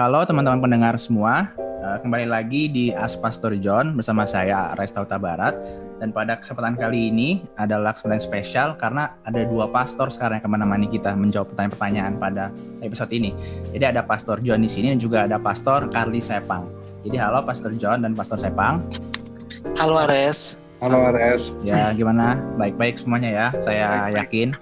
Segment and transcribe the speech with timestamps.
[0.00, 5.20] Halo teman-teman pendengar semua, uh, kembali lagi di As Pastor John bersama saya Resta Uta
[5.20, 5.60] Barat
[6.00, 10.52] dan pada kesempatan kali ini adalah kesempatan spesial karena ada dua pastor sekarang yang ke
[10.56, 12.48] mana-mana kita menjawab pertanyaan-pertanyaan pada
[12.80, 13.36] episode ini.
[13.76, 16.64] Jadi ada Pastor John di sini dan juga ada Pastor Carly Sepang.
[17.04, 18.80] Jadi halo Pastor John dan Pastor Sepang.
[19.76, 20.64] Halo Ares.
[20.80, 21.52] Halo Ares.
[21.60, 22.40] Ya gimana?
[22.56, 24.56] Baik-baik semuanya ya, saya yakin.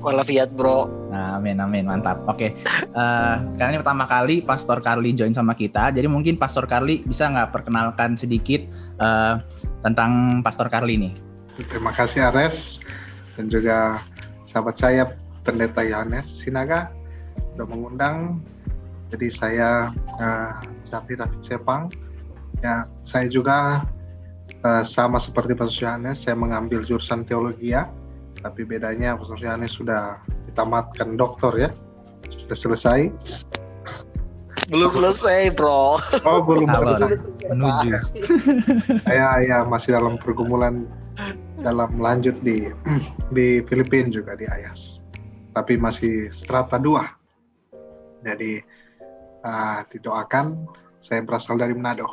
[0.00, 0.88] Walafiat bro.
[1.12, 2.24] Nah, amin amin mantap.
[2.24, 2.56] Oke,
[2.96, 7.28] uh, karena ini pertama kali Pastor Carly join sama kita, jadi mungkin Pastor Carly bisa
[7.28, 8.64] nggak perkenalkan sedikit
[8.98, 9.44] uh,
[9.84, 11.10] tentang Pastor Carly ini?
[11.68, 12.80] Terima kasih Ares
[13.36, 14.00] dan juga
[14.48, 15.04] sahabat saya
[15.44, 16.88] Pendeta Yohanes Sinaga
[17.52, 18.40] sudah mengundang.
[19.12, 19.90] Jadi saya
[20.22, 20.50] uh,
[20.88, 21.90] David Sepang.
[22.64, 23.82] Ya, saya juga
[24.64, 27.88] uh, sama seperti Pastor Yohanes, saya mengambil jurusan teologi ya
[28.40, 31.70] tapi bedanya Profesor Yohanes sudah ditamatkan doktor ya.
[32.28, 33.00] Sudah selesai.
[34.70, 35.98] Belum selesai bro.
[36.24, 37.10] Oh belum selesai.
[37.52, 37.90] Menuju.
[39.04, 40.86] Saya ya masih dalam pergumulan
[41.60, 42.70] dalam lanjut di
[43.36, 45.02] di Filipina juga di Ayas.
[45.52, 47.06] Tapi masih strata dua.
[48.24, 48.62] Jadi
[49.44, 50.56] uh, didoakan.
[51.00, 52.12] Saya berasal dari Manado.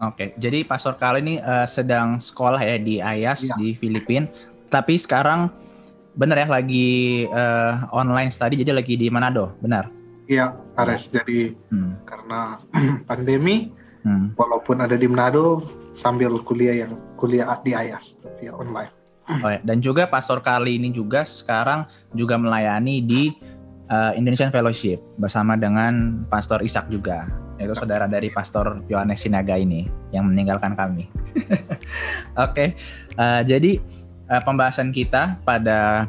[0.00, 3.52] Oke, jadi Pastor kali ini uh, sedang sekolah ya di Ayas ya.
[3.60, 4.24] di Filipina
[4.70, 5.50] tapi sekarang
[6.14, 9.90] benar ya lagi uh, online study jadi lagi di Manado, benar?
[10.30, 11.10] Iya, Ares.
[11.10, 12.06] Jadi hmm.
[12.06, 12.62] karena
[13.10, 13.74] pandemi,
[14.06, 14.38] hmm.
[14.38, 15.66] walaupun ada di Manado,
[15.98, 18.94] sambil kuliah yang kuliah di Ayas via online.
[19.30, 19.62] Oh ya.
[19.62, 21.86] Dan juga Pastor Kali ini juga sekarang
[22.18, 23.30] juga melayani di
[23.86, 29.86] uh, Indonesian Fellowship bersama dengan Pastor Ishak juga, yaitu saudara dari Pastor Yohanes Sinaga ini
[30.10, 31.06] yang meninggalkan kami.
[31.30, 31.54] Oke,
[32.34, 32.68] okay.
[33.22, 33.78] uh, jadi
[34.30, 36.06] uh, pembahasan kita pada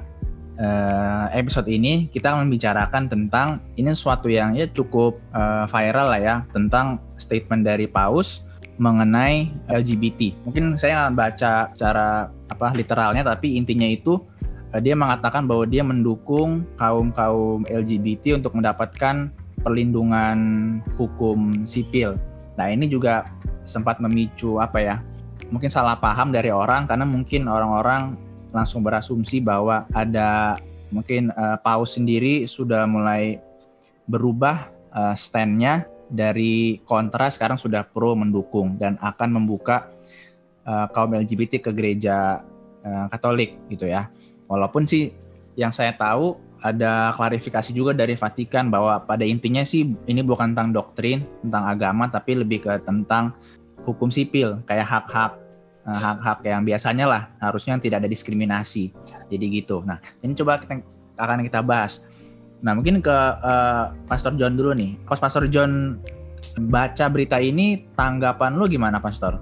[0.61, 6.21] uh, episode ini kita akan membicarakan tentang ini suatu yang ya cukup uh, viral lah
[6.21, 8.45] ya tentang statement dari Paus
[8.77, 10.47] mengenai LGBT.
[10.47, 14.17] Mungkin saya nggak baca cara apa literalnya tapi intinya itu
[14.79, 19.27] dia mengatakan bahwa dia mendukung kaum-kaum LGBT untuk mendapatkan
[19.67, 20.39] perlindungan
[20.95, 22.15] hukum sipil.
[22.55, 23.27] Nah, ini juga
[23.67, 24.95] sempat memicu apa ya?
[25.51, 28.15] Mungkin salah paham dari orang karena mungkin orang-orang
[28.55, 30.55] langsung berasumsi bahwa ada
[30.91, 33.39] mungkin uh, paus sendiri sudah mulai
[34.07, 39.87] berubah uh, standnya dari kontra sekarang sudah pro mendukung dan akan membuka
[40.67, 42.43] uh, kaum LGBT ke gereja
[42.83, 44.11] uh, Katolik gitu ya.
[44.51, 45.15] Walaupun sih
[45.55, 50.75] yang saya tahu ada klarifikasi juga dari Vatikan bahwa pada intinya sih ini bukan tentang
[50.75, 53.31] doktrin, tentang agama tapi lebih ke tentang
[53.87, 55.40] hukum sipil kayak hak-hak
[55.85, 58.93] hak-hak yang biasanya lah harusnya tidak ada diskriminasi.
[59.29, 59.81] Jadi gitu.
[59.81, 60.81] Nah, ini coba kita
[61.17, 62.01] akan kita bahas.
[62.61, 64.93] Nah, mungkin ke uh, Pastor John dulu nih.
[65.09, 65.97] Pas Pastor John
[66.69, 69.41] baca berita ini, tanggapan lu gimana, Pastor?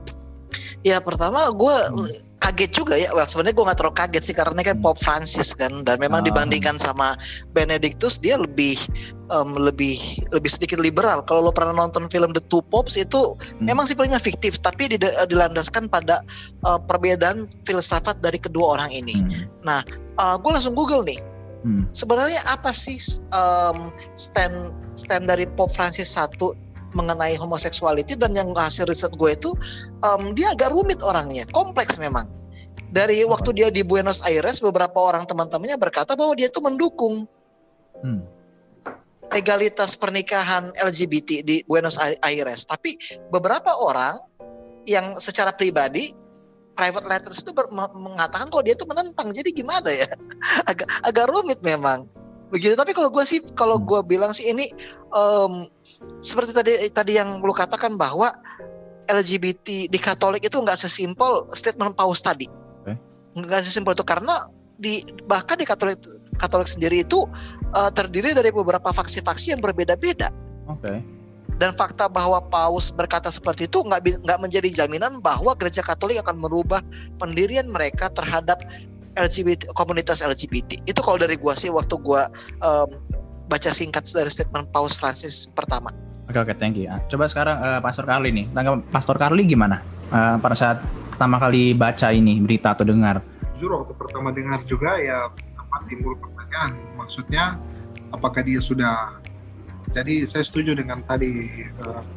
[0.88, 3.13] Ya, pertama gue hmm kaget juga ya.
[3.13, 6.25] Well sebenarnya gue gak terlalu kaget sih karena ini kan Pop Francis kan dan memang
[6.25, 6.25] oh.
[6.25, 7.13] dibandingkan sama
[7.53, 8.81] Benedictus dia lebih
[9.29, 10.01] um, lebih
[10.33, 11.21] lebih sedikit liberal.
[11.23, 13.69] Kalau lo pernah nonton film The Two Popes itu hmm.
[13.69, 14.89] memang sih filmnya fiktif tapi
[15.29, 16.25] dilandaskan pada
[16.65, 19.21] uh, perbedaan filsafat dari kedua orang ini.
[19.21, 19.45] Hmm.
[19.63, 19.79] Nah,
[20.17, 21.21] uh, gue langsung Google nih.
[21.61, 21.85] Hmm.
[21.93, 22.97] Sebenarnya apa sih
[23.35, 26.55] um, stand stand dari Pop Francis satu
[26.97, 29.53] mengenai homoseksuality dan yang hasil riset gue itu
[30.01, 32.25] um, dia agak rumit orangnya, kompleks memang.
[32.89, 37.29] Dari waktu dia di Buenos Aires, beberapa orang teman-temannya berkata bahwa dia itu mendukung
[38.01, 38.22] hmm.
[39.29, 42.66] legalitas pernikahan LGBT di Buenos Aires.
[42.66, 42.97] Tapi
[43.29, 44.17] beberapa orang
[44.89, 46.09] yang secara pribadi
[46.73, 47.53] private letters itu
[47.94, 49.29] mengatakan kalau dia itu menentang.
[49.29, 50.09] Jadi gimana ya?
[50.69, 52.09] agak agak rumit memang
[52.49, 53.85] begitu tapi kalau gue sih kalau hmm.
[53.85, 54.73] gue bilang sih ini
[55.13, 55.69] um,
[56.19, 58.33] seperti tadi tadi yang lu katakan bahwa
[59.05, 62.49] LGBT di Katolik itu nggak sesimpel statement Paus tadi
[63.45, 64.47] nggak sesimpel itu karena
[64.79, 66.00] di bahkan di Katolik
[66.39, 67.27] Katolik sendiri itu
[67.75, 70.31] uh, terdiri dari beberapa faksi-faksi yang berbeda-beda.
[70.72, 70.88] Oke.
[70.88, 70.97] Okay.
[71.59, 76.40] Dan fakta bahwa Paus berkata seperti itu nggak nggak menjadi jaminan bahwa Gereja Katolik akan
[76.40, 76.79] merubah
[77.19, 78.64] pendirian mereka terhadap
[79.19, 82.31] LGBT komunitas LGBT itu kalau dari gua sih waktu gua
[82.64, 82.87] um,
[83.52, 85.91] baca singkat dari statement Paus Francis pertama.
[86.31, 86.87] Oke oke thank you.
[86.87, 89.84] Ah, coba sekarang uh, Pastor Carly nih, tanggapan Pastor Carly gimana
[90.14, 90.78] uh, pada saat
[91.19, 93.19] pertama kali baca ini berita atau dengar?
[93.59, 96.79] Jujur waktu pertama dengar juga ya sempat timbul pertanyaan.
[96.95, 97.59] Maksudnya
[98.16, 99.19] apakah dia sudah
[99.91, 101.43] jadi saya setuju dengan tadi
[101.83, 102.07] uh,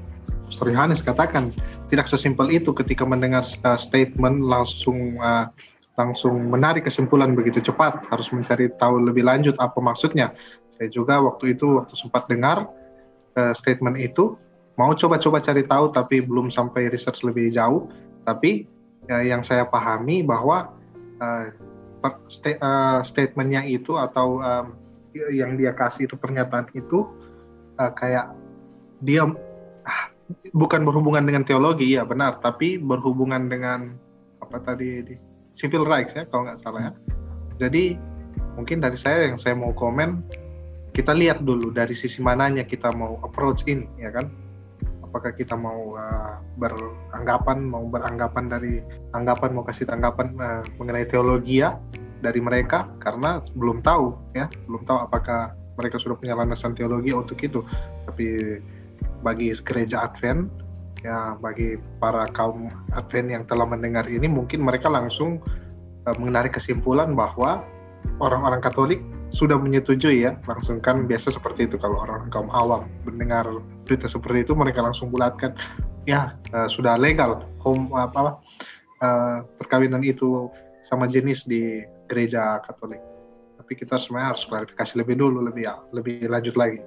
[0.46, 1.50] Pastor Yohanes katakan
[1.90, 5.50] tidak sesimpel itu ketika mendengar uh, statement langsung uh,
[5.98, 10.30] langsung menarik kesimpulan begitu cepat, harus mencari tahu lebih lanjut apa maksudnya.
[10.78, 12.70] Saya juga waktu itu waktu sempat dengar
[13.34, 14.38] uh, statement itu
[14.78, 17.90] mau coba-coba cari tahu tapi belum sampai research lebih jauh
[18.22, 18.64] tapi
[19.10, 20.70] uh, yang saya pahami bahwa
[21.18, 21.44] uh,
[22.26, 24.66] sta uh, statementnya itu atau um,
[25.14, 27.06] yang dia kasih itu pernyataan itu
[27.78, 28.32] uh, kayak
[29.02, 29.26] dia
[29.86, 30.02] ah,
[30.54, 33.94] bukan berhubungan dengan teologi ya benar tapi berhubungan dengan
[34.42, 35.14] apa tadi di
[35.54, 36.92] civil rights ya kalau nggak salah ya.
[37.60, 37.94] Jadi
[38.56, 40.24] mungkin dari saya yang saya mau komen
[40.92, 44.28] kita lihat dulu dari sisi mananya kita mau approach ini ya kan
[45.12, 48.80] apakah kita mau uh, beranggapan mau beranggapan dari
[49.12, 51.76] anggapan mau kasih tanggapan uh, mengenai teologi ya
[52.24, 52.88] dari mereka?
[52.96, 54.48] Karena belum tahu ya.
[54.64, 57.60] Belum tahu apakah mereka sudah punya landasan teologi untuk itu.
[58.08, 58.56] Tapi
[59.20, 60.48] bagi gereja Advent
[61.04, 65.44] ya bagi para kaum Advent yang telah mendengar ini mungkin mereka langsung
[66.08, 67.68] uh, menarik kesimpulan bahwa
[68.16, 73.48] orang-orang Katolik sudah menyetujui ya langsung kan biasa seperti itu kalau orang kaum awam mendengar
[73.88, 75.56] berita seperti itu mereka langsung bulatkan
[76.04, 78.36] ya uh, sudah legal home apa
[79.02, 80.52] uh, perkawinan itu
[80.86, 83.00] sama jenis di gereja Katolik.
[83.56, 85.64] Tapi kita sebenarnya harus klarifikasi lebih dulu, lebih
[85.96, 86.84] lebih lanjut lagi.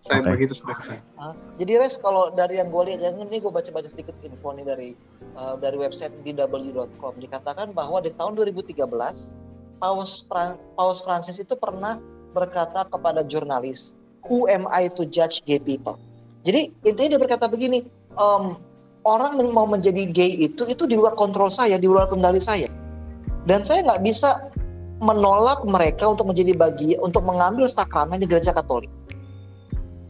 [0.00, 0.32] Saya okay.
[0.32, 0.98] begitu sudah saya.
[1.20, 4.64] Uh, jadi res kalau dari yang gue lihat, yang ini gue baca-baca sedikit info nih
[4.64, 4.90] dari
[5.36, 8.80] uh, dari website dw.com dikatakan bahwa di tahun 2013
[9.80, 10.28] Paus
[10.76, 11.96] Paus Francis itu pernah
[12.36, 13.96] berkata kepada jurnalis,
[14.28, 15.96] "Who am I to judge gay people?"
[16.44, 17.84] Jadi intinya dia berkata begini,
[18.20, 18.60] um,
[19.08, 22.68] orang mau menjadi gay itu itu di luar kontrol saya, di luar kendali saya
[23.48, 24.52] dan saya nggak bisa
[25.00, 28.90] menolak mereka untuk menjadi bagi untuk mengambil sakramen di gereja Katolik.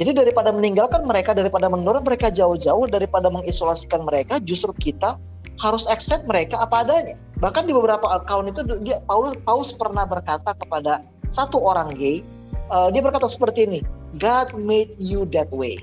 [0.00, 5.20] Jadi daripada meninggalkan mereka, daripada mendorong mereka jauh-jauh, daripada mengisolasikan mereka, justru kita
[5.60, 7.16] harus accept mereka apa adanya.
[7.40, 12.20] Bahkan di beberapa account itu dia Paulus Paus pernah berkata kepada satu orang gay,
[12.68, 13.80] uh, dia berkata seperti ini,
[14.20, 15.80] God made you that way.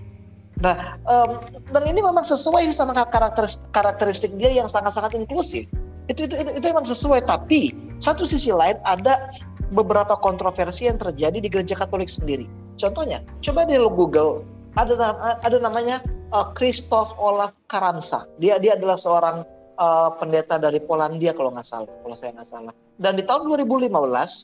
[0.61, 5.69] Nah, um, dan ini memang sesuai sama karakteristik, karakteristik dia yang sangat-sangat inklusif
[6.07, 9.31] itu itu itu, itu emang sesuai tapi satu sisi lain ada
[9.75, 12.47] beberapa kontroversi yang terjadi di gereja Katolik sendiri.
[12.79, 14.47] Contohnya, coba di Google
[14.79, 14.95] ada
[15.43, 15.99] ada namanya
[16.31, 18.23] uh, Christoph Olaf Karamsa.
[18.39, 19.43] Dia dia adalah seorang
[19.77, 22.73] uh, pendeta dari Polandia kalau nggak salah, kalau saya nggak salah.
[22.97, 23.93] Dan di tahun 2015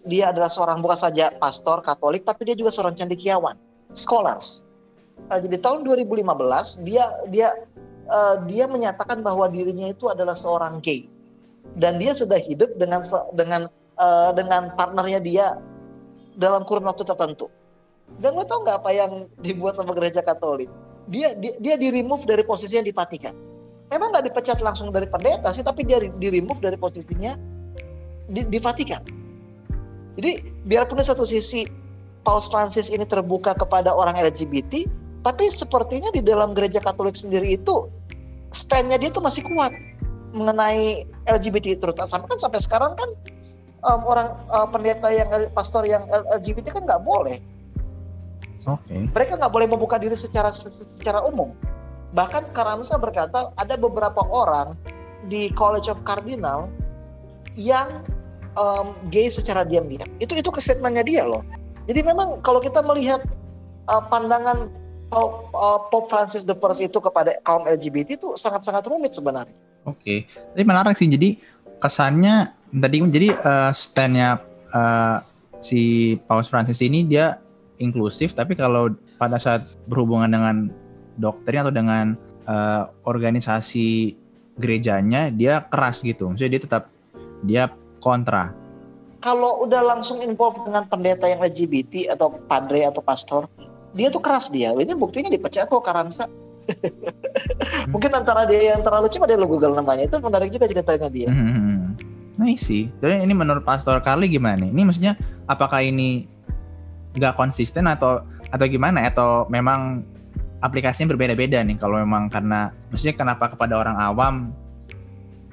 [0.08, 3.58] dia adalah seorang bukan saja pastor Katolik, tapi dia juga seorang cendekiawan,
[3.98, 4.64] scholars.
[5.30, 7.50] Uh, jadi tahun 2015 dia dia
[8.10, 11.10] uh, dia menyatakan bahwa dirinya itu adalah seorang gay
[11.78, 13.02] dan dia sudah hidup dengan
[13.34, 13.62] dengan
[13.98, 15.46] uh, dengan partnernya dia
[16.38, 17.50] dalam kurun waktu tertentu.
[18.22, 20.70] Dan lo tau nggak apa yang dibuat sama gereja Katolik?
[21.10, 23.53] Dia dia, dia di remove dari posisinya di Vatikan.
[23.94, 27.38] Memang nggak dipecat langsung dari pendeta sih, tapi dia di remove dari posisinya
[28.26, 29.06] di, di Vatikan.
[30.18, 30.32] Jadi
[30.66, 31.62] biarpun di satu sisi
[32.26, 34.90] Paus Francis ini terbuka kepada orang LGBT,
[35.22, 37.86] tapi sepertinya di dalam gereja Katolik sendiri itu
[38.50, 39.70] standnya dia tuh masih kuat
[40.34, 43.10] mengenai LGBT terutama kan sampai sekarang kan
[43.86, 46.02] um, orang uh, pendeta yang pastor yang
[46.42, 47.38] LGBT kan nggak boleh.
[48.54, 49.10] Okay.
[49.10, 51.54] Mereka nggak boleh membuka diri secara secara umum.
[52.14, 54.78] Bahkan Karamsa berkata ada beberapa orang
[55.26, 56.70] di College of Cardinal
[57.58, 58.06] yang
[58.58, 60.06] um, gay secara diam-diam.
[60.22, 61.42] Itu itu statementnya dia loh.
[61.90, 63.20] Jadi memang kalau kita melihat
[63.90, 64.70] uh, pandangan
[65.10, 69.54] Pope, uh, Pope Francis the First itu kepada kaum LGBT itu sangat-sangat rumit sebenarnya.
[69.86, 71.12] Oke, tapi menarik sih.
[71.12, 71.38] Jadi
[71.78, 74.42] kesannya tadi jadi uh, standnya
[74.72, 75.22] uh,
[75.60, 77.38] si Paus Francis ini dia
[77.78, 80.56] inklusif, tapi kalau pada saat berhubungan dengan
[81.18, 82.06] doktrin atau dengan
[82.46, 84.18] uh, organisasi
[84.58, 86.30] gerejanya dia keras gitu.
[86.30, 86.84] Maksudnya dia tetap
[87.46, 87.64] dia
[88.00, 88.54] kontra.
[89.24, 93.48] Kalau udah langsung involve dengan pendeta yang LGBT atau padre atau pastor,
[93.96, 94.76] dia tuh keras dia.
[94.76, 96.28] Ini buktinya dipecat kok Karamsa
[97.94, 101.30] Mungkin antara dia yang terlalu cepat dia lo Google namanya itu menarik juga ceritanya dia.
[101.30, 101.96] Hmm.
[102.34, 104.74] Nah sih, jadi ini menurut Pastor Carly gimana nih?
[104.74, 105.14] Ini maksudnya
[105.46, 106.26] apakah ini
[107.14, 109.06] nggak konsisten atau atau gimana?
[109.06, 110.02] Atau memang
[110.64, 111.76] aplikasinya berbeda-beda nih?
[111.76, 114.36] Kalau memang karena, maksudnya kenapa kepada orang awam?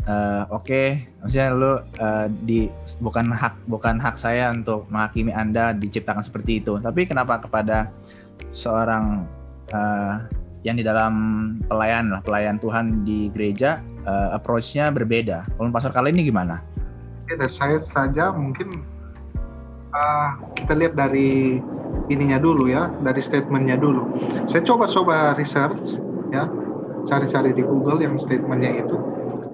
[0.08, 0.86] Uh, Oke, okay.
[1.20, 2.72] maksudnya lu uh, di
[3.04, 6.80] bukan hak bukan hak saya untuk menghakimi anda diciptakan seperti itu.
[6.80, 7.92] Tapi kenapa kepada
[8.56, 9.28] seorang
[9.76, 10.24] uh,
[10.64, 11.12] yang di dalam
[11.68, 15.44] pelayan lah pelayan Tuhan di gereja uh, approach-nya berbeda.
[15.44, 16.64] Kalau pastor kali ini gimana?
[17.24, 18.80] Oke, dari saya saja mungkin
[19.94, 21.58] uh, kita lihat dari
[22.10, 24.18] ininya dulu ya, dari statementnya dulu.
[24.50, 25.98] Saya coba-coba research
[26.34, 26.46] ya,
[27.06, 28.96] cari-cari di Google yang statementnya itu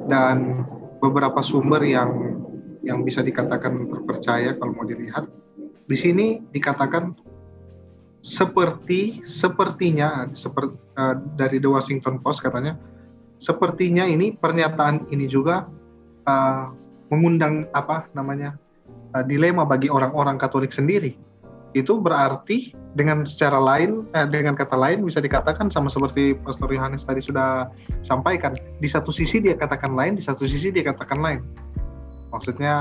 [0.06, 0.64] dan
[1.02, 2.40] beberapa sumber yang
[2.86, 5.26] yang bisa dikatakan terpercaya kalau mau dilihat.
[5.86, 7.14] Di sini dikatakan
[8.26, 12.74] seperti sepertinya seperti uh, dari The Washington Post katanya
[13.38, 15.70] sepertinya ini pernyataan ini juga
[16.26, 16.74] uh,
[17.06, 18.58] mengundang apa namanya
[19.16, 21.16] uh, dilema bagi orang-orang Katolik sendiri.
[21.72, 27.04] Itu berarti dengan secara lain eh, dengan kata lain bisa dikatakan sama seperti Pastor Yohanes
[27.04, 27.68] tadi sudah
[28.00, 31.40] sampaikan di satu sisi dia katakan lain di satu sisi dia katakan lain.
[32.32, 32.74] Maksudnya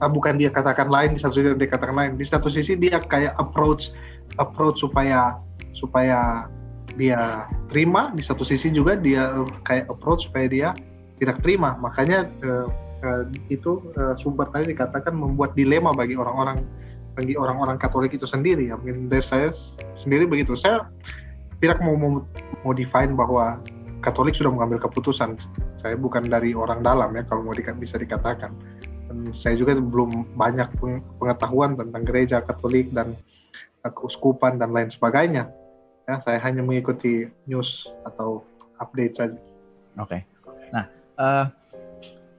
[0.00, 2.12] uh, bukan dia katakan lain di satu sisi dia katakan lain.
[2.16, 3.92] Di satu sisi dia kayak approach
[4.40, 5.36] approach supaya
[5.76, 6.48] supaya
[6.96, 8.10] dia terima.
[8.16, 10.68] Di satu sisi juga dia kayak approach supaya dia
[11.20, 11.76] tidak terima.
[11.76, 12.68] Makanya uh,
[13.04, 16.62] uh, itu uh, sumber tadi dikatakan membuat dilema bagi orang-orang
[17.18, 19.50] bagi orang-orang Katolik itu sendiri ya mungkin dari saya
[19.98, 20.86] sendiri begitu saya
[21.58, 23.58] tidak mau mau define bahwa
[23.98, 25.34] Katolik sudah mengambil keputusan
[25.82, 28.54] saya bukan dari orang dalam ya kalau mau di, bisa dikatakan
[29.08, 30.68] dan saya juga belum banyak
[31.18, 33.16] pengetahuan tentang gereja Katolik dan
[33.82, 35.48] keuskupan dan lain sebagainya.
[36.08, 38.44] Ya, saya hanya mengikuti news atau
[38.80, 39.36] update saja.
[40.00, 40.20] Oke.
[40.20, 40.20] Okay.
[40.72, 40.84] Nah,
[41.20, 41.44] uh,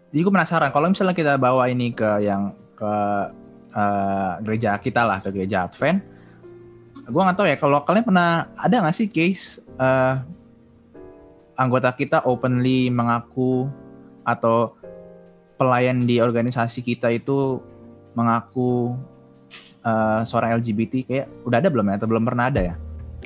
[0.09, 2.93] jadi gue penasaran kalau misalnya kita bawa ini ke yang ke
[3.77, 6.01] uh, gereja kita lah ke gereja Advent,
[7.05, 10.17] gue nggak tahu ya kalau kalian pernah ada nggak sih case uh,
[11.59, 13.69] anggota kita openly mengaku
[14.25, 14.73] atau
[15.59, 17.59] pelayan di organisasi kita itu
[18.15, 18.95] mengaku
[19.83, 22.75] uh, seorang LGBT kayak udah ada belum ya atau belum pernah ada ya?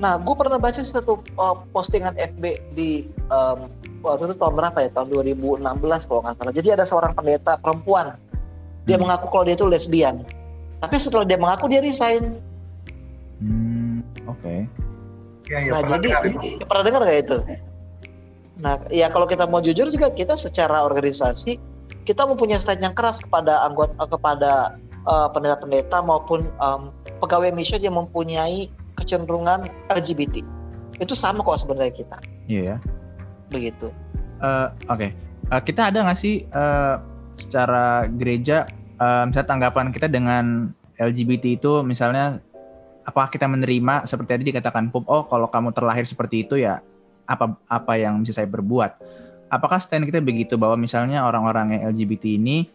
[0.01, 3.69] Nah, gue pernah baca satu uh, postingan FB di um,
[4.03, 4.89] waktu itu tahun berapa ya?
[4.91, 6.53] Tahun 2016 kalau nggak salah.
[6.53, 8.19] Jadi ada seorang pendeta perempuan.
[8.83, 9.07] Dia hmm.
[9.07, 10.27] mengaku kalau dia itu lesbian.
[10.83, 12.43] Tapi setelah dia mengaku dia resign.
[13.39, 14.43] Hmm, oke.
[14.43, 14.59] Okay.
[15.47, 16.19] Ya, ya, nah, jadi ya,
[16.67, 17.37] pernah dengar nggak itu?
[18.59, 21.59] Nah, ya kalau kita mau jujur juga kita secara organisasi
[22.03, 24.51] kita mempunyai stand yang keras kepada anggota kepada
[25.07, 26.91] uh, pendeta-pendeta maupun um,
[27.23, 28.67] pegawai mission yang mempunyai
[28.99, 30.43] kecenderungan LGBT.
[30.99, 32.17] Itu sama kok sebenarnya kita.
[32.47, 32.79] Iya yeah.
[33.53, 33.93] Begitu.
[34.41, 34.97] Uh, Oke.
[34.97, 35.09] Okay.
[35.53, 36.97] Uh, kita ada nggak sih uh,
[37.37, 38.65] secara gereja
[38.97, 42.41] uh, misalnya tanggapan kita dengan LGBT itu misalnya
[43.03, 46.79] apa kita menerima seperti tadi dikatakan Pup, oh kalau kamu terlahir seperti itu ya
[47.27, 48.99] apa apa yang bisa saya berbuat?
[49.51, 52.65] Apakah stand kita begitu bahwa misalnya orang-orang yang LGBT ini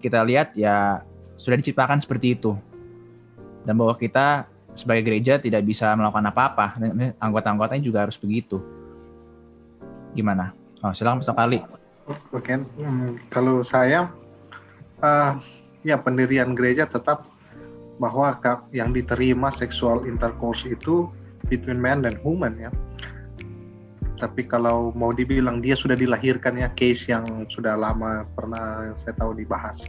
[0.00, 1.02] kita lihat ya
[1.36, 2.56] sudah diciptakan seperti itu
[3.66, 6.78] dan bahwa kita sebagai gereja tidak bisa melakukan apa-apa
[7.20, 8.60] anggota-anggotanya juga harus begitu
[10.16, 10.56] gimana?
[10.80, 11.60] Oh silakan Pak kali
[12.06, 14.06] oke hmm, kalau saya
[15.02, 15.34] uh,
[15.82, 17.26] ya pendirian gereja tetap
[17.96, 18.36] bahwa
[18.76, 21.08] yang diterima seksual intercourse itu
[21.48, 22.70] between man dan woman ya.
[24.16, 29.36] Tapi kalau mau dibilang dia sudah dilahirkan ya case yang sudah lama pernah saya tahu
[29.36, 29.80] dibahas.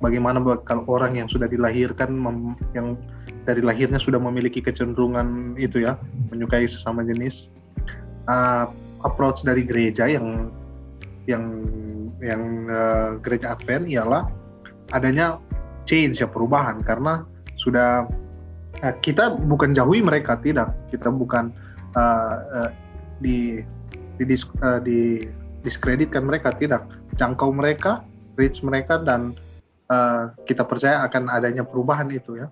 [0.00, 2.20] Bagaimana kalau orang yang sudah dilahirkan
[2.76, 2.96] yang
[3.48, 5.96] dari lahirnya sudah memiliki kecenderungan itu ya
[6.32, 7.48] menyukai sesama jenis.
[8.28, 8.68] Uh,
[9.02, 10.50] approach dari gereja yang
[11.30, 11.44] yang
[12.18, 14.26] yang uh, gereja Advent ialah
[14.94, 15.38] adanya
[15.86, 16.82] change ya perubahan.
[16.82, 17.22] Karena
[17.58, 18.06] sudah
[18.82, 20.74] uh, kita bukan jauhi mereka tidak.
[20.90, 21.54] Kita bukan
[21.94, 22.70] uh, uh,
[23.22, 23.62] di
[24.18, 25.22] di, dis, uh, di
[25.62, 26.86] diskreditkan mereka tidak.
[27.18, 28.02] Jangkau mereka
[28.34, 29.36] reach mereka dan
[29.92, 32.50] uh, kita percaya akan adanya perubahan itu ya.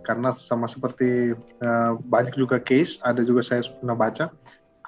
[0.00, 4.32] Karena sama seperti uh, banyak juga case ada juga saya pernah baca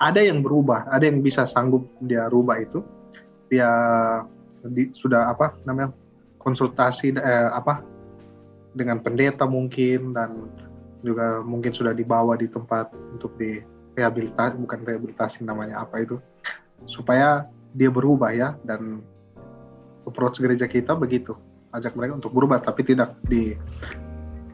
[0.03, 2.83] ada yang berubah ada yang bisa sanggup dia rubah itu.
[3.47, 3.71] Dia
[4.67, 5.95] di, sudah apa namanya
[6.43, 7.87] konsultasi eh, apa
[8.75, 10.51] dengan pendeta mungkin dan
[11.07, 13.63] juga mungkin sudah dibawa di tempat untuk di
[13.95, 16.19] rehabilitasi bukan rehabilitasi namanya apa itu.
[16.91, 17.47] Supaya
[17.79, 19.07] dia berubah ya dan
[20.03, 21.39] approach gereja kita begitu.
[21.71, 23.55] Ajak mereka untuk berubah tapi tidak di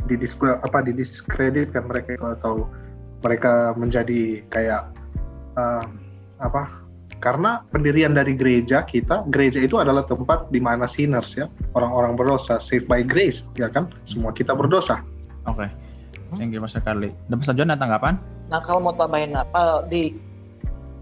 [0.05, 0.15] di
[0.45, 2.69] apa di diskreditkan mereka atau
[3.25, 4.98] mereka menjadi kayak
[5.59, 5.83] uh,
[6.39, 6.87] apa
[7.19, 12.63] karena pendirian dari gereja kita gereja itu adalah tempat di mana sinners ya orang-orang berdosa
[12.63, 15.03] saved by grace ya kan semua kita berdosa
[15.51, 15.69] oke okay.
[16.39, 18.15] thank you mas Carly dan Mas John tanggapan
[18.47, 20.15] nah kalau mau tambahin apa di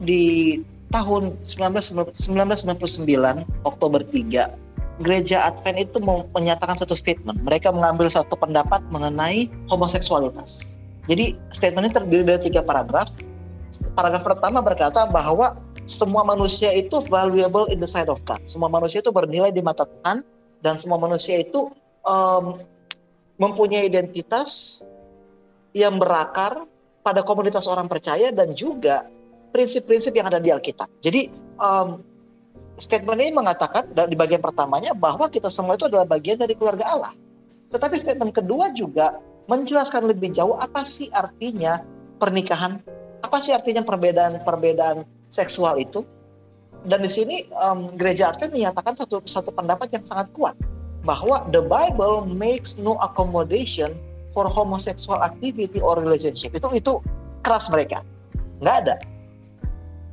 [0.00, 0.56] di
[0.88, 4.66] tahun 19, 1999 Oktober 3
[5.04, 6.00] gereja Advent itu
[6.32, 7.44] menyatakan satu statement.
[7.44, 10.80] Mereka mengambil satu pendapat mengenai homoseksualitas.
[11.06, 13.12] Jadi statement ini terdiri dari tiga paragraf.
[13.96, 18.42] Paragraf pertama berkata bahwa semua manusia itu valuable in the sight of God.
[18.44, 20.26] Semua manusia itu bernilai di mata Tuhan
[20.60, 21.70] dan semua manusia itu
[22.02, 22.58] um,
[23.36, 24.82] mempunyai identitas
[25.76, 26.64] yang berakar
[27.04, 29.06] pada komunitas orang percaya dan juga
[29.54, 30.90] prinsip-prinsip yang ada di Alkitab.
[30.98, 31.30] Jadi
[31.60, 32.02] um,
[32.76, 37.12] statement ini mengatakan di bagian pertamanya bahwa kita semua itu adalah bagian dari keluarga Allah.
[37.70, 41.82] Tetapi statement kedua juga menjelaskan lebih jauh apa sih artinya
[42.18, 42.82] pernikahan,
[43.26, 45.02] apa sih artinya perbedaan-perbedaan
[45.34, 46.06] seksual itu.
[46.86, 50.54] Dan di sini um, gereja Advent menyatakan satu satu pendapat yang sangat kuat
[51.02, 53.98] bahwa the Bible makes no accommodation
[54.30, 56.54] for homosexual activity or relationship.
[56.54, 57.02] Itu itu
[57.42, 58.06] keras mereka,
[58.62, 58.94] nggak ada.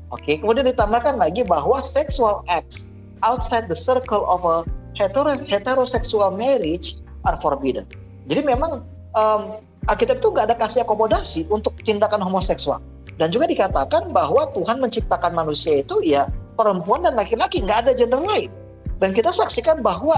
[0.09, 4.65] Oke, kemudian ditambahkan lagi bahwa sexual acts outside the circle of a
[4.97, 7.85] hetero heterosexual marriage are forbidden.
[8.29, 8.81] Jadi memang
[9.13, 12.79] um, Alkitab itu nggak ada kasih akomodasi untuk tindakan homoseksual.
[13.21, 16.25] Dan juga dikatakan bahwa Tuhan menciptakan manusia itu ya
[16.57, 18.49] perempuan dan laki-laki, nggak ada gender lain.
[18.97, 20.17] Dan kita saksikan bahwa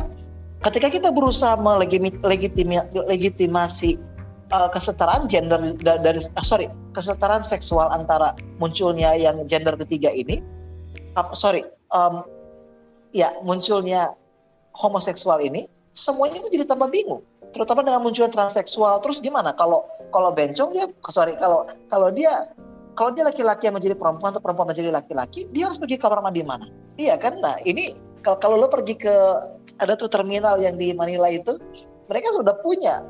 [0.64, 4.00] ketika kita berusaha melegitimasi
[4.52, 10.40] uh, kesetaraan gender dari uh, sorry kesetaraan seksual antara munculnya yang gender ketiga ini,
[11.20, 12.24] uh, sorry um,
[13.12, 14.16] ya munculnya
[14.76, 17.24] homoseksual ini, semuanya itu jadi tambah bingung.
[17.56, 19.00] Terutama dengan munculnya transseksual.
[19.00, 22.52] Terus gimana kalau kalau bencong dia sorry kalau kalau dia
[22.96, 26.24] kalau dia laki-laki yang menjadi perempuan atau perempuan menjadi laki-laki, dia harus pergi ke kamar
[26.24, 26.72] mandi mana?
[26.96, 27.38] Iya kan?
[27.44, 29.16] Nah, ini kalau kalau lo pergi ke
[29.84, 31.60] ada tuh terminal yang di Manila itu,
[32.08, 33.04] mereka sudah punya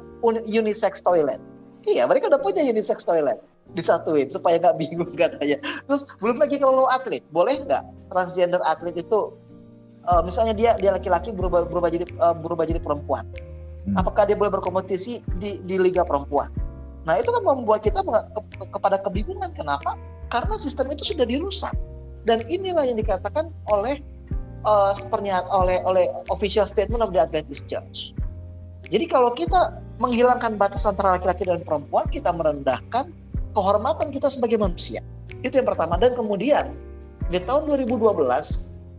[0.49, 1.37] unisex toilet.
[1.85, 3.37] Iya, mereka udah punya unisex toilet
[3.73, 5.57] disatuin supaya nggak bingung katanya.
[5.85, 9.33] Terus belum lagi kalau lo atlet, boleh nggak transgender atlet itu
[10.05, 13.25] uh, misalnya dia dia laki-laki berubah berubah jadi uh, berubah jadi perempuan.
[13.85, 14.01] Hmm.
[14.01, 16.49] Apakah dia boleh berkompetisi di di liga perempuan?
[17.05, 19.93] Nah, itu kan membuat kita ke, ke, kepada kebingungan kenapa?
[20.33, 21.73] Karena sistem itu sudah dirusak.
[22.25, 24.01] Dan inilah yang dikatakan oleh
[24.65, 28.17] uh, pernyataan oleh oleh official statement of the Adventist Church.
[28.89, 33.13] Jadi kalau kita menghilangkan batas antara laki-laki dan perempuan, kita merendahkan
[33.53, 35.05] kehormatan kita sebagai manusia.
[35.45, 36.01] Itu yang pertama.
[36.01, 36.73] Dan kemudian
[37.29, 38.25] di tahun 2012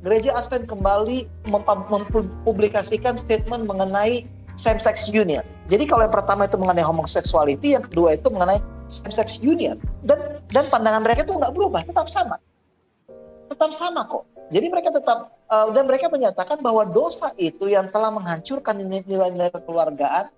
[0.07, 5.45] gereja Advent kembali mempublikasikan statement mengenai same sex union.
[5.71, 8.59] Jadi kalau yang pertama itu mengenai homosexuality, yang kedua itu mengenai
[8.89, 9.79] same sex union.
[10.03, 12.41] Dan dan pandangan mereka itu nggak berubah, tetap sama.
[13.53, 14.25] Tetap sama kok.
[14.51, 20.31] Jadi mereka tetap uh, dan mereka menyatakan bahwa dosa itu yang telah menghancurkan nilai-nilai kekeluargaan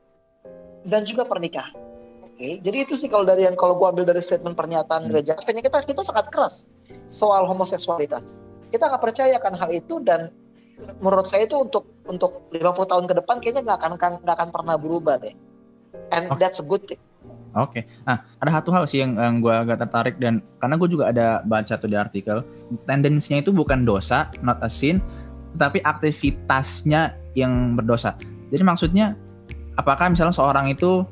[0.85, 1.76] dan juga pernikahan.
[2.24, 2.54] Oke, okay?
[2.62, 5.11] jadi itu sih kalau dari yang kalau gua ambil dari statement pernyataan hmm.
[5.11, 6.70] gereja kita kita sangat keras
[7.11, 10.28] soal homoseksualitas kita nggak percaya akan hal itu dan
[11.02, 14.74] menurut saya itu untuk untuk 50 tahun ke depan kayaknya nggak akan nggak akan pernah
[14.78, 15.34] berubah deh.
[16.14, 16.40] And okay.
[16.40, 17.00] that's a good thing.
[17.56, 17.82] Oke, okay.
[18.04, 21.40] nah ada satu hal sih yang, yang gue agak tertarik dan karena gue juga ada
[21.42, 22.44] baca tuh di artikel,
[22.84, 25.00] tendensinya itu bukan dosa, not a sin,
[25.56, 28.20] tetapi aktivitasnya yang berdosa.
[28.52, 29.16] Jadi maksudnya,
[29.80, 31.08] apakah misalnya seorang itu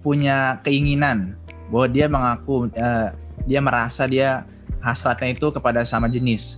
[0.00, 1.36] punya keinginan
[1.68, 3.12] bahwa dia mengaku, uh,
[3.44, 4.48] dia merasa dia
[4.80, 6.56] hasratnya itu kepada sama jenis,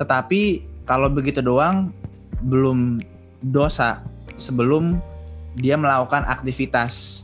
[0.00, 1.92] tetapi kalau begitu doang
[2.48, 2.96] belum
[3.44, 4.00] dosa
[4.40, 4.96] sebelum
[5.60, 7.22] dia melakukan aktivitas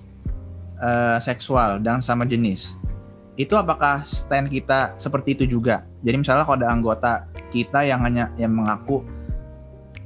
[0.85, 2.77] uh, seksual dan sama jenis.
[3.35, 5.83] Itu apakah stand kita seperti itu juga?
[6.05, 7.12] Jadi misalnya kalau ada anggota
[7.50, 9.03] kita yang hanya yang mengaku,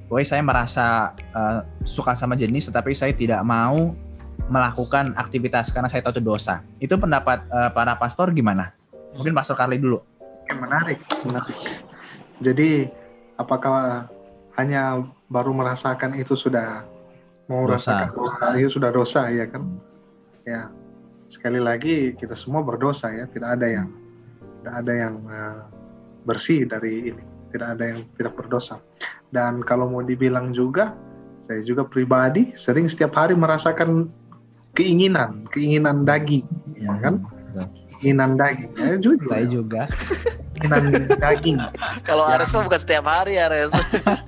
[0.09, 3.93] "Woi, saya merasa uh, suka sama jenis tetapi saya tidak mau
[4.49, 8.73] melakukan aktivitas karena saya tahu itu dosa." Itu pendapat uh, para pastor gimana?
[9.19, 9.99] Mungkin Pastor Carly dulu.
[10.53, 11.59] Menarik, menarik.
[12.39, 12.87] Jadi
[13.39, 14.11] apakah
[14.59, 16.83] hanya baru merasakan itu sudah
[17.47, 18.11] mau dosa.
[18.11, 19.63] merasakan itu sudah dosa ya kan?
[20.45, 20.69] Ya
[21.29, 23.89] sekali lagi kita semua berdosa ya, tidak ada yang
[24.61, 25.61] tidak ada yang uh,
[26.25, 27.25] bersih dari ini,
[27.55, 28.81] tidak ada yang tidak berdosa.
[29.29, 30.97] Dan kalau mau dibilang juga,
[31.47, 34.09] saya juga pribadi sering setiap hari merasakan
[34.73, 36.45] keinginan, keinginan daging,
[36.81, 37.21] ya kan?
[38.01, 38.73] Keinginan daging.
[38.77, 39.29] Ya, jujur.
[39.29, 39.83] Saya juga.
[40.59, 41.57] Keinginan daging.
[42.09, 42.39] Kalau ya.
[42.39, 43.73] Ares mah bukan setiap hari Ares.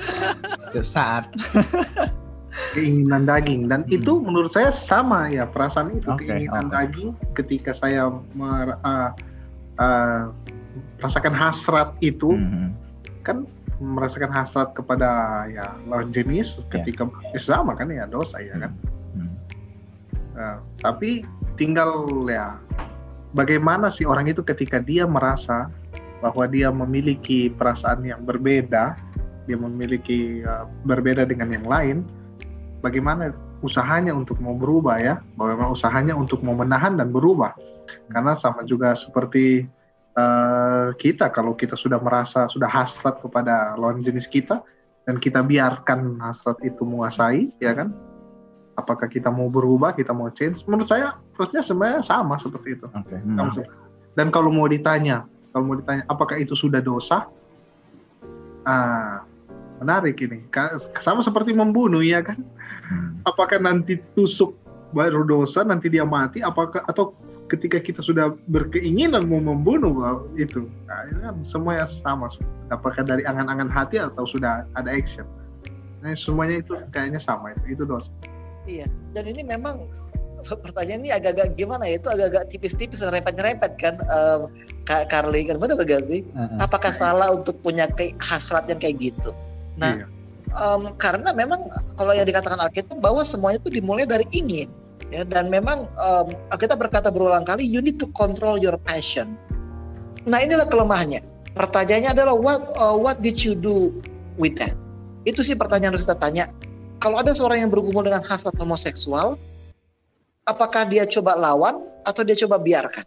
[0.70, 1.24] setiap saat.
[2.74, 3.96] keinginan daging dan hmm.
[3.96, 6.74] itu menurut saya sama ya perasaan itu okay, keinginan okay.
[6.76, 9.10] daging ketika saya mer, uh,
[9.80, 10.30] uh,
[11.00, 12.74] merasakan hasrat itu hmm.
[13.24, 13.48] kan
[13.80, 15.08] merasakan hasrat kepada
[15.48, 16.68] ya lawan jenis yeah.
[16.78, 17.08] ketika
[17.40, 18.72] sama kan ya dosa ya kan
[19.16, 19.32] hmm.
[20.36, 21.24] uh, tapi
[21.56, 22.60] tinggal ya
[23.32, 25.70] bagaimana sih orang itu ketika dia merasa
[26.20, 28.96] bahwa dia memiliki perasaan yang berbeda,
[29.48, 31.96] dia memiliki uh, berbeda dengan yang lain,
[32.85, 37.56] bagaimana usahanya untuk mau berubah ya, bagaimana usahanya untuk mau menahan dan berubah.
[38.12, 39.66] Karena sama juga seperti
[40.14, 44.62] uh, kita kalau kita sudah merasa sudah hasrat kepada lawan jenis kita
[45.09, 47.90] dan kita biarkan hasrat itu menguasai, ya kan?
[48.80, 50.64] apakah kita mau berubah, kita mau change?
[50.64, 52.88] Menurut saya terusnya sebenarnya sama seperti itu.
[52.88, 53.20] Okay.
[53.20, 53.52] Hmm.
[54.16, 57.26] Dan kalau mau ditanya, kalau mau ditanya apakah itu sudah dosa?
[58.62, 59.26] Ah,
[59.82, 60.46] menarik ini.
[61.00, 62.38] Sama seperti membunuh ya kan?
[62.86, 63.18] Hmm.
[63.26, 64.54] Apakah nanti tusuk
[64.90, 67.14] baru dosa nanti dia mati apakah atau
[67.46, 72.26] ketika kita sudah berkeinginan mau membunuh itu nah, itu kan semuanya sama
[72.74, 75.22] apakah dari angan-angan hati atau sudah ada action
[76.02, 78.10] nah semuanya itu kayaknya sama itu itu dosa
[78.66, 79.86] iya dan ini memang
[80.42, 84.50] pertanyaan ini agak-agak gimana ya itu agak-agak tipis-tipis rempet-rempet kan um,
[84.88, 86.26] Kak Carly kan benar gak sih?
[86.35, 86.59] Uh-uh.
[86.59, 89.31] Apakah salah untuk punya kayak hasrat yang kayak gitu?
[89.79, 90.07] Nah, iya.
[90.59, 94.66] um, karena memang kalau yang dikatakan Alkitab bahwa semuanya itu dimulai dari ingin,
[95.14, 99.38] ya dan memang um, kita berkata berulang kali, you need to control your passion.
[100.26, 101.22] Nah inilah kelemahannya.
[101.55, 103.94] Pertanyaannya adalah what uh, what did you do
[104.37, 104.74] with that?
[105.22, 106.50] Itu sih pertanyaan harus kita tanya.
[107.00, 109.40] Kalau ada seorang yang bergumul dengan hasrat homoseksual,
[110.50, 113.06] apakah dia coba lawan atau dia coba biarkan?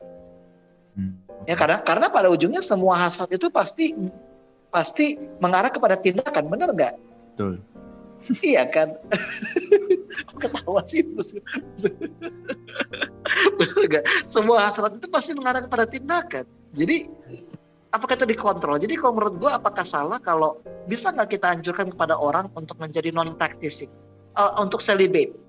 [0.96, 1.20] Hmm.
[1.44, 3.92] Ya karena karena pada ujungnya semua hasrat itu pasti
[4.72, 6.94] pasti mengarah kepada tindakan, benar nggak?
[7.36, 7.60] Betul.
[8.50, 8.96] iya kan?
[10.42, 11.04] Ketawa sih
[13.60, 14.06] benar nggak?
[14.26, 16.48] Semua hasrat itu pasti mengarah kepada tindakan.
[16.74, 17.12] Jadi
[17.94, 18.82] apakah itu dikontrol?
[18.82, 23.14] Jadi kalau menurut gue apakah salah kalau bisa nggak kita anjurkan kepada orang untuk menjadi
[23.14, 23.92] non practicing,
[24.34, 25.43] uh, untuk celibate?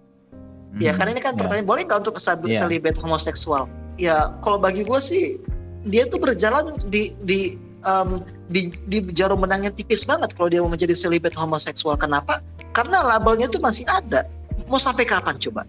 [0.82, 1.40] Ya hmm, karena ini kan yeah.
[1.44, 2.58] pertanyaan boleh nggak untuk yeah.
[2.58, 3.70] celibate homoseksual?
[3.94, 5.38] Ya kalau bagi gue sih
[5.86, 10.72] dia tuh berjalan di di um, di, di jarum menangnya tipis banget kalau dia mau
[10.72, 11.94] menjadi celibate homoseksual.
[12.00, 12.42] Kenapa?
[12.74, 14.26] Karena labelnya itu masih ada.
[14.66, 15.62] Mau sampai kapan coba?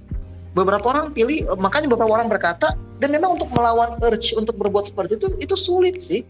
[0.55, 5.19] Beberapa orang pilih, makanya beberapa orang berkata, dan memang untuk melawan urge untuk berbuat seperti
[5.19, 6.23] itu, itu sulit sih.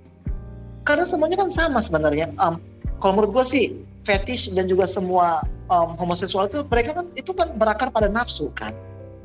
[0.81, 2.33] Karena semuanya kan sama sebenarnya.
[2.41, 2.57] Um,
[2.97, 3.65] kalau menurut gue sih,
[4.05, 8.71] fetish dan juga semua um, homoseksual itu mereka kan itu kan berakar pada nafsu kan?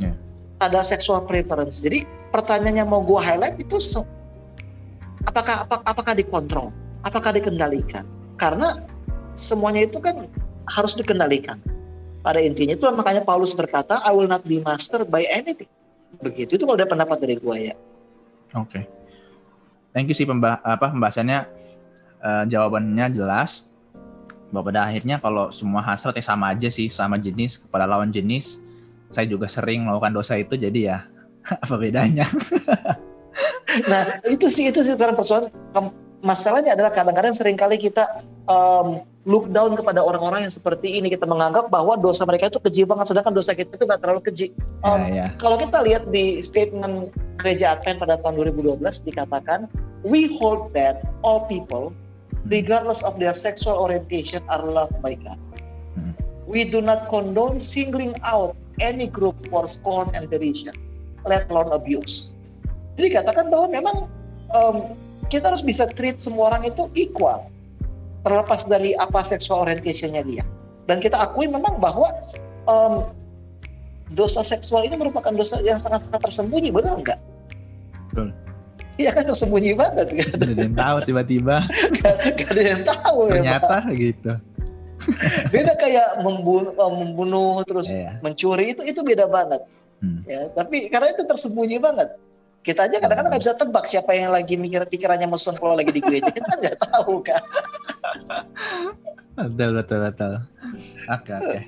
[0.01, 0.17] Yeah.
[0.61, 1.81] ada sexual preference.
[1.81, 3.77] Jadi pertanyaannya mau gue highlight itu
[5.29, 6.73] apakah ap apakah dikontrol?
[7.05, 8.05] Apakah dikendalikan?
[8.37, 8.81] Karena
[9.37, 10.29] semuanya itu kan
[10.69, 11.61] harus dikendalikan.
[12.21, 15.69] Pada intinya itu makanya Paulus berkata I will not be mastered by anything.
[16.21, 17.75] Begitu itu kalau ada pendapat dari gue ya.
[18.57, 18.81] Oke.
[18.81, 18.85] Okay.
[19.97, 21.49] thank you sih pembah apa pembahasannya.
[22.21, 23.65] Uh, jawabannya jelas
[24.51, 28.59] bahwa pada akhirnya kalau semua hasrat ya sama aja sih sama jenis kepada lawan jenis
[29.11, 30.99] saya juga sering melakukan dosa itu jadi ya
[31.65, 32.27] apa bedanya?
[33.87, 35.51] Nah itu sih itu sih persoalan.
[36.21, 41.09] Masalahnya adalah kadang-kadang sering kali kita um, look down kepada orang-orang yang seperti ini.
[41.09, 44.47] Kita menganggap bahwa dosa mereka itu keji banget sedangkan dosa kita itu nggak terlalu keji.
[44.85, 45.27] Um, ya, ya.
[45.41, 49.65] kalau kita lihat di statement gereja Advent pada tahun 2012 dikatakan
[50.05, 51.95] we hold that all people
[52.47, 55.41] regardless of their sexual orientation, are loved by God.
[55.97, 56.13] Hmm.
[56.47, 60.75] We do not condone singling out any group for scorn and derision,
[61.29, 62.35] let alone abuse.
[62.97, 63.97] Jadi katakan bahwa memang
[64.53, 64.97] um,
[65.31, 67.47] kita harus bisa treat semua orang itu equal,
[68.27, 70.45] terlepas dari apa sexual orientationnya dia.
[70.89, 72.11] Dan kita akui memang bahwa
[72.67, 73.15] um,
[74.13, 77.21] dosa seksual ini merupakan dosa yang sangat-sangat tersembunyi, enggak?
[78.11, 78.35] Betul.
[79.01, 80.37] Iya kan tersembunyi banget kan.
[80.37, 81.57] Gak ada yang tahu tiba-tiba.
[82.05, 83.33] gak, gak ada yang tahu ya.
[83.33, 84.33] Ternyata ya, gitu.
[85.49, 88.21] beda kayak membunuh, eh, membunuh terus yeah.
[88.21, 89.65] mencuri itu itu beda banget.
[90.05, 90.21] Hmm.
[90.29, 92.21] Ya, tapi karena itu tersembunyi banget.
[92.61, 96.05] Kita aja kadang-kadang nggak bisa tebak siapa yang lagi mikir pikirannya mesum kalau lagi di
[96.05, 96.29] gereja.
[96.29, 97.41] Kita kan nggak tahu kan.
[99.41, 100.33] betul betul betul.
[101.09, 101.49] Oke okay, oke.
[101.49, 101.61] Okay.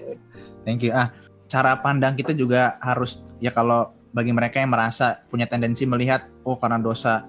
[0.68, 0.92] Thank you.
[0.92, 1.08] Ah,
[1.48, 6.60] cara pandang kita juga harus ya kalau bagi mereka yang merasa punya tendensi melihat oh
[6.60, 7.26] karena dosa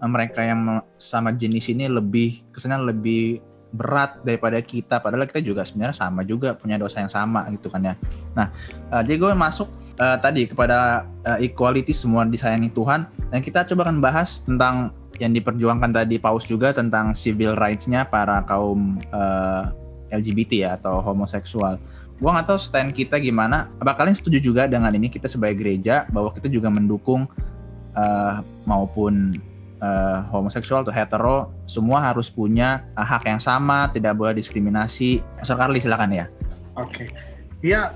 [0.00, 3.40] eh, mereka yang sama jenis ini lebih kesannya lebih
[3.72, 5.00] berat daripada kita.
[5.00, 7.94] Padahal kita juga sebenarnya sama juga punya dosa yang sama gitu kan ya.
[8.36, 8.52] Nah
[8.92, 13.08] uh, jadi gue masuk uh, tadi kepada uh, equality semua disayangi Tuhan.
[13.32, 18.44] Dan kita coba kan bahas tentang yang diperjuangkan tadi Paus juga tentang civil rights-nya para
[18.44, 19.72] kaum uh,
[20.12, 21.80] LGBT ya atau homoseksual
[22.22, 23.66] gue nggak tahu stand kita gimana.
[23.82, 27.26] Apa kalian setuju juga dengan ini kita sebagai gereja bahwa kita juga mendukung
[27.98, 29.34] uh, maupun
[29.82, 35.18] uh, homoseksual atau hetero semua harus punya uh, hak yang sama, tidak boleh diskriminasi.
[35.42, 36.30] Pastor Carly silakan ya.
[36.78, 37.06] Oke, okay.
[37.58, 37.90] ya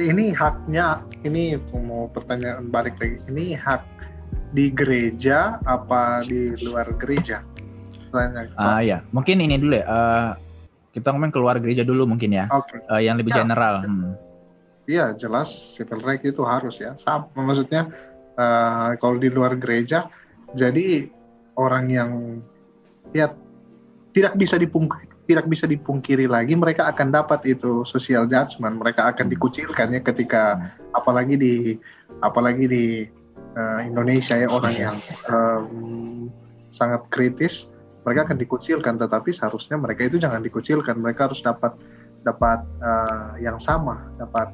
[0.00, 3.20] ini haknya ini mau pertanyaan balik lagi.
[3.28, 3.84] Ini hak
[4.56, 7.44] di gereja apa di luar gereja?
[8.16, 9.84] Ah uh, ya, mungkin ini dulu ya.
[9.84, 10.47] Uh,
[10.98, 12.50] kita ngomong keluar gereja dulu mungkin ya.
[12.50, 12.82] Okay.
[12.90, 13.46] Uh, eh, yang lebih ya.
[13.46, 13.86] general.
[13.86, 14.12] Hmm.
[14.88, 16.96] Iya, jelas civil right itu harus ya.
[16.98, 17.86] Sama, maksudnya
[18.34, 20.08] uh, kalau di luar gereja,
[20.56, 21.06] jadi
[21.54, 22.10] orang yang
[23.12, 23.32] ya
[24.16, 29.28] tidak bisa dipungkiri tidak bisa dipungkiri lagi mereka akan dapat itu social judgment mereka akan
[29.28, 29.32] hmm.
[29.36, 30.96] dikucilkan ya ketika hmm.
[30.96, 31.54] apalagi di
[32.24, 32.84] apalagi di
[33.54, 34.96] uh, Indonesia ya orang yang
[35.28, 36.32] um,
[36.72, 37.68] sangat kritis
[38.08, 41.76] mereka akan dikucilkan tetapi seharusnya mereka itu jangan dikucilkan mereka harus dapat
[42.24, 44.48] dapat uh, yang sama dapat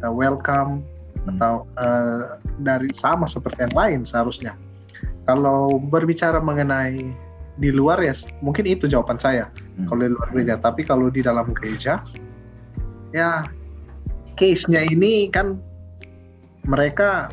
[0.00, 0.80] uh, welcome
[1.26, 4.54] atau uh, dari sama seperti yang lain seharusnya.
[5.26, 7.02] Kalau berbicara mengenai
[7.56, 9.90] di luar ya mungkin itu jawaban saya hmm.
[9.90, 10.54] kalau di luar gereja.
[10.56, 12.00] Tapi kalau di dalam gereja
[13.10, 13.42] ya
[14.38, 15.58] case-nya ini kan
[16.66, 17.30] mereka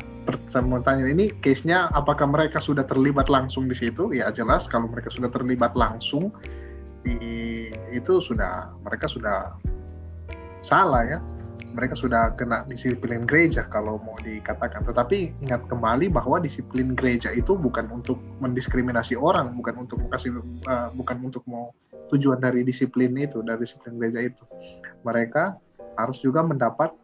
[0.84, 4.12] tanya ini case-nya apakah mereka sudah terlibat langsung di situ?
[4.12, 6.32] Ya jelas kalau mereka sudah terlibat langsung
[7.04, 9.52] di itu sudah mereka sudah
[10.64, 11.20] salah ya
[11.74, 14.86] mereka sudah kena disiplin gereja kalau mau dikatakan.
[14.86, 20.38] Tetapi ingat kembali bahwa disiplin gereja itu bukan untuk mendiskriminasi orang, bukan untuk kasih,
[20.70, 21.74] uh, bukan untuk mau
[22.14, 24.42] tujuan dari disiplin itu, dari disiplin gereja itu.
[25.02, 25.58] Mereka
[25.98, 26.94] harus juga mendapat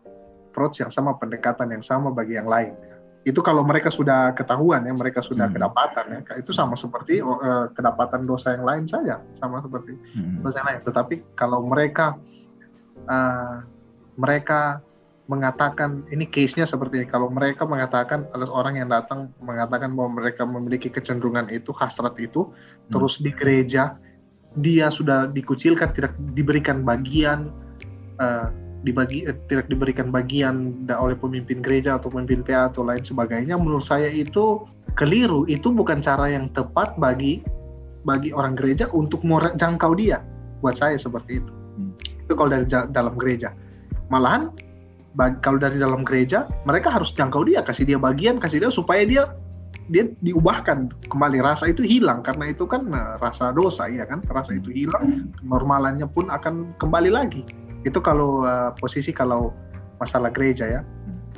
[0.50, 2.78] approach yang sama, pendekatan yang sama bagi yang lain.
[3.20, 5.54] Itu kalau mereka sudah ketahuan ya, mereka sudah hmm.
[5.60, 10.40] kedapatan ya, itu sama seperti uh, kedapatan dosa yang lain saja, sama seperti hmm.
[10.40, 10.80] dosa yang lain.
[10.88, 12.16] Tetapi kalau mereka
[13.04, 13.60] uh,
[14.16, 14.80] mereka
[15.30, 17.06] mengatakan ini case-nya seperti ini.
[17.06, 22.50] Kalau mereka mengatakan ada orang yang datang mengatakan bahwa mereka memiliki kecenderungan itu, hasrat itu,
[22.50, 22.90] hmm.
[22.90, 23.94] terus di gereja
[24.58, 27.54] dia sudah dikucilkan, tidak diberikan bagian,
[28.18, 28.50] uh,
[28.82, 33.56] dibagi, uh, tidak diberikan bagian oleh pemimpin gereja atau pemimpin PA atau lain sebagainya.
[33.56, 34.64] Menurut saya itu
[34.96, 35.44] keliru.
[35.46, 37.44] Itu bukan cara yang tepat bagi
[38.08, 39.20] bagi orang gereja untuk
[39.56, 40.24] jangkau dia.
[40.64, 41.52] Buat saya seperti itu.
[41.76, 41.92] Hmm.
[42.28, 43.52] Itu kalau dari dalam gereja
[44.10, 44.50] malahan
[45.40, 49.22] kalau dari dalam gereja mereka harus jangkau dia kasih dia bagian kasih dia supaya dia
[49.90, 54.54] dia diubahkan kembali rasa itu hilang karena itu kan nah, rasa dosa ya kan rasa
[54.54, 57.42] itu hilang normalannya pun akan kembali lagi
[57.84, 59.52] itu kalau uh, posisi kalau
[60.00, 60.80] masalah gereja ya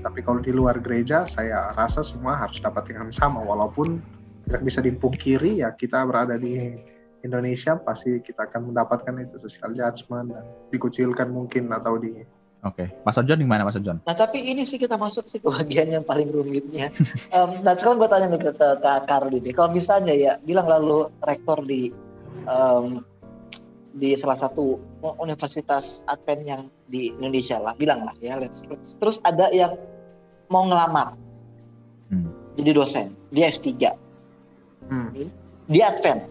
[0.03, 4.03] tapi kalau di luar gereja saya rasa semua harus dapat yang sama walaupun
[4.51, 6.75] tidak bisa dipungkiri ya kita berada di
[7.23, 12.27] Indonesia pasti kita akan mendapatkan itu social judgment dan dikucilkan mungkin atau di
[12.63, 13.03] Oke, okay.
[13.03, 13.99] Mas Ojon gimana Mas Ojon?
[14.07, 16.95] Nah tapi ini sih kita masuk sih ke bagian yang paling rumitnya.
[17.35, 20.71] um, nah sekarang gue tanya nih ke, ke, ke Karli nih, kalau misalnya ya bilang
[20.71, 21.91] lalu rektor di
[22.47, 23.03] um,
[23.93, 24.81] di salah satu
[25.21, 28.97] universitas Advent yang di Indonesia lah, bilang lah ya, let's, let's.
[28.97, 29.77] terus ada yang
[30.49, 31.13] mau ngelamar
[32.09, 32.29] hmm.
[32.57, 33.93] jadi dosen, dia S3,
[34.89, 35.29] hmm.
[35.69, 36.25] dia Advent.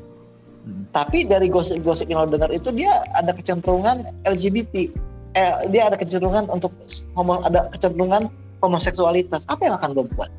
[0.61, 0.85] Hmm.
[0.93, 4.93] Tapi dari gosip-gosip yang lo dengar itu dia ada kecenderungan LGBT
[5.35, 6.71] eh, dia ada kecenderungan untuk
[7.15, 8.27] homo ada kecenderungan
[8.61, 10.31] homoseksualitas apa yang akan gue buat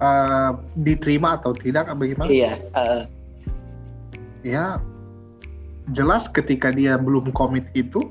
[0.00, 3.02] uh, diterima atau tidak bagaimana iya uh,
[4.46, 4.80] ya
[5.96, 8.04] jelas ketika dia belum komit itu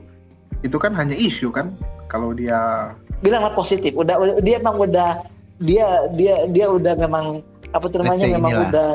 [0.65, 1.71] itu kan hanya isu kan
[2.11, 3.95] kalau dia bilanglah positif.
[3.95, 5.23] Udah, udah dia emang udah
[5.59, 7.43] dia dia dia udah memang
[7.75, 8.67] apa namanya memang inilah.
[8.71, 8.89] udah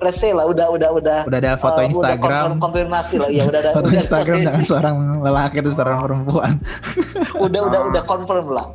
[0.00, 2.56] let's say lah udah udah udah udah ada foto uh, Instagram.
[2.56, 3.28] udah konfirmasi lah.
[3.28, 6.52] Ya udah ada foto udah Instagram dengan seorang lelaki itu seorang perempuan.
[7.44, 8.68] Udah udah udah confirm lah.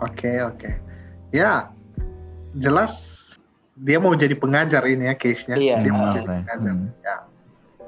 [0.00, 0.56] Oke okay, oke.
[0.56, 0.74] Okay.
[1.28, 1.68] ya
[2.56, 3.04] jelas
[3.76, 5.56] dia mau jadi pengajar ini ya case-nya.
[5.60, 5.76] Iya.
[5.84, 6.88] dia mau jadi pengajar hmm.
[7.04, 7.16] ya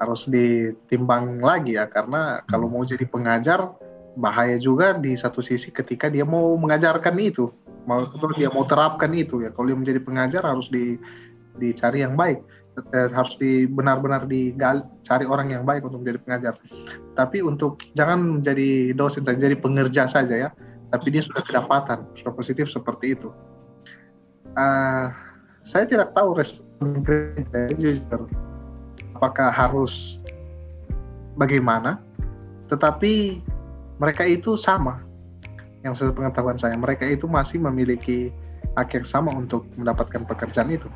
[0.03, 3.63] harus ditimbang lagi ya karena kalau mau jadi pengajar
[4.13, 7.49] bahaya juga di satu sisi ketika dia mau mengajarkan itu
[7.89, 8.05] mau
[8.37, 10.99] dia mau terapkan itu ya kalau dia menjadi pengajar harus di
[11.57, 12.41] dicari yang baik
[12.93, 16.53] eh, harus di benar-benar dicari orang yang baik untuk menjadi pengajar.
[17.13, 20.49] Tapi untuk jangan menjadi dosen saja, jadi pengerja saja ya.
[20.89, 23.29] Tapi dia sudah kedapatan, sudah positif seperti itu.
[24.57, 25.13] Uh,
[25.65, 27.01] saya tidak tahu respon
[27.77, 28.25] jujur
[29.23, 30.19] apakah harus
[31.39, 32.03] bagaimana,
[32.67, 33.39] tetapi
[34.03, 34.99] mereka itu sama.
[35.79, 38.35] Yang sepengetahuan saya, mereka itu masih memiliki
[38.75, 40.91] hak yang sama untuk mendapatkan pekerjaan itu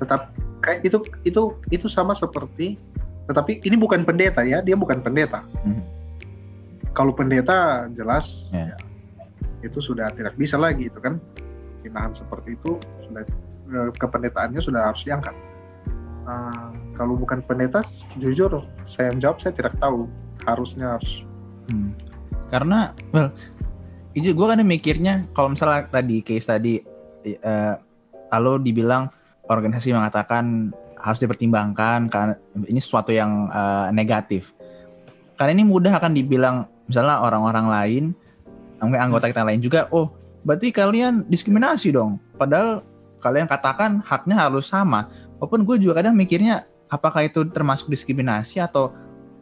[0.00, 0.32] tetap
[0.64, 2.80] kayak itu itu itu sama seperti
[3.28, 5.84] tetapi ini bukan pendeta ya dia bukan pendeta hmm.
[6.96, 8.72] kalau pendeta jelas yeah.
[8.72, 11.20] ya, itu sudah tidak bisa lagi itu kan
[11.84, 13.24] pinahan seperti itu sudah
[13.72, 15.36] eh, kependetaannya sudah harus diangkat
[16.28, 17.80] uh, kalau bukan pendeta
[18.20, 20.04] jujur saya menjawab saya tidak tahu
[20.44, 21.24] harusnya harus
[21.72, 21.96] hmm.
[22.52, 23.32] karena well
[24.12, 26.84] itu gue kan mikirnya kalau misalnya tadi case tadi
[27.40, 27.74] uh,
[28.36, 29.08] lalu dibilang
[29.50, 32.34] organisasi mengatakan harus dipertimbangkan karena
[32.68, 34.52] ini sesuatu yang uh, negatif.
[35.34, 38.04] Karena ini mudah akan dibilang misalnya orang-orang lain,
[38.84, 40.12] anggota kita lain juga, oh
[40.44, 42.20] berarti kalian diskriminasi dong.
[42.36, 42.84] Padahal
[43.24, 45.08] kalian katakan haknya harus sama.
[45.40, 48.92] Walaupun gue juga kadang mikirnya apakah itu termasuk diskriminasi atau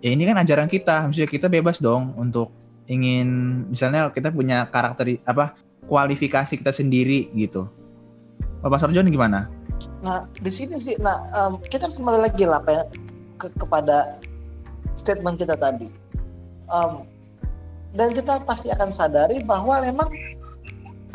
[0.04, 2.52] ya ini kan ajaran kita, maksudnya kita bebas dong untuk
[2.88, 3.28] ingin
[3.68, 5.56] misalnya kita punya karakter apa
[5.88, 7.66] kualifikasi kita sendiri gitu.
[8.60, 9.48] Bapak Sarjon gimana?
[10.02, 12.82] Nah, di sini sih, nah um, kita harus kembali lagi lah apa ya,
[13.38, 14.18] ke, kepada
[14.98, 15.86] statement kita tadi.
[16.68, 17.06] Um,
[17.94, 20.10] dan kita pasti akan sadari bahwa memang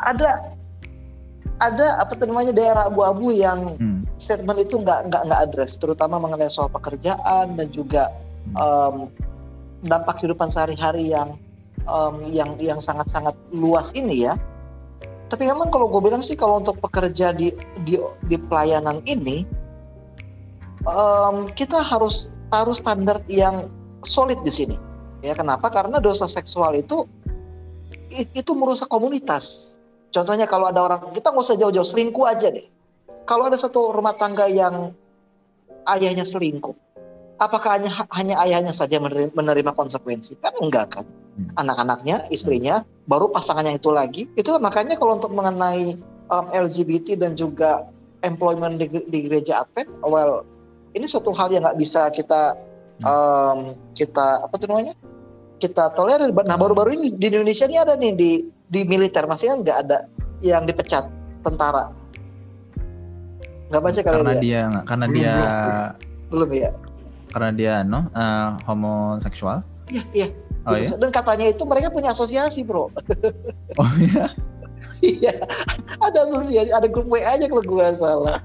[0.02, 0.56] ada
[1.62, 4.03] ada apa namanya daerah abu-abu yang hmm.
[4.18, 8.14] Statement itu nggak nggak nggak address terutama mengenai soal pekerjaan dan juga
[8.54, 9.10] um,
[9.84, 11.36] dampak kehidupan sehari-hari yang
[11.84, 14.34] um, yang yang sangat-sangat luas ini ya.
[15.28, 17.50] Tapi memang kalau gue bilang sih kalau untuk pekerja di
[17.82, 17.98] di,
[18.28, 19.42] di pelayanan ini
[20.86, 23.68] um, kita harus taruh standar yang
[24.04, 24.76] solid di sini.
[25.24, 25.72] Ya kenapa?
[25.72, 27.08] Karena dosa seksual itu
[28.12, 29.76] itu merusak komunitas.
[30.12, 32.68] Contohnya kalau ada orang kita nggak usah jauh-jauh selingkuh aja deh.
[33.24, 34.92] Kalau ada satu rumah tangga yang
[35.88, 36.76] ayahnya selingkuh,
[37.40, 40.36] apakah hanya hanya ayahnya saja menerima, menerima konsekuensi?
[40.44, 41.04] Kan enggak kan.
[41.34, 41.64] Hmm.
[41.64, 44.22] Anak-anaknya, istrinya, baru pasangannya itu lagi.
[44.36, 45.96] Itulah makanya kalau untuk mengenai
[46.28, 47.88] um, LGBT dan juga
[48.20, 50.44] employment di, di gereja Advent, well,
[50.92, 52.54] ini satu hal yang nggak bisa kita
[53.02, 54.94] um, kita apa tuh namanya?
[55.58, 56.28] Kita tolerir.
[56.28, 58.30] Nah baru-baru ini di Indonesia ini ada nih di
[58.68, 60.04] di militer masih nggak ada
[60.44, 61.08] yang dipecat
[61.40, 62.03] tentara
[63.74, 65.34] nggak baca kali karena dia nggak karena belum, dia
[66.30, 66.70] belum, ya
[67.34, 70.28] karena dia no uh, homoseksual iya iya
[70.70, 70.94] oh, iya?
[70.94, 72.86] dan katanya itu mereka punya asosiasi bro
[73.82, 74.30] oh iya
[75.04, 75.36] Iya,
[76.00, 78.40] ada asosiasi, ada grup WA aja kalau gue salah.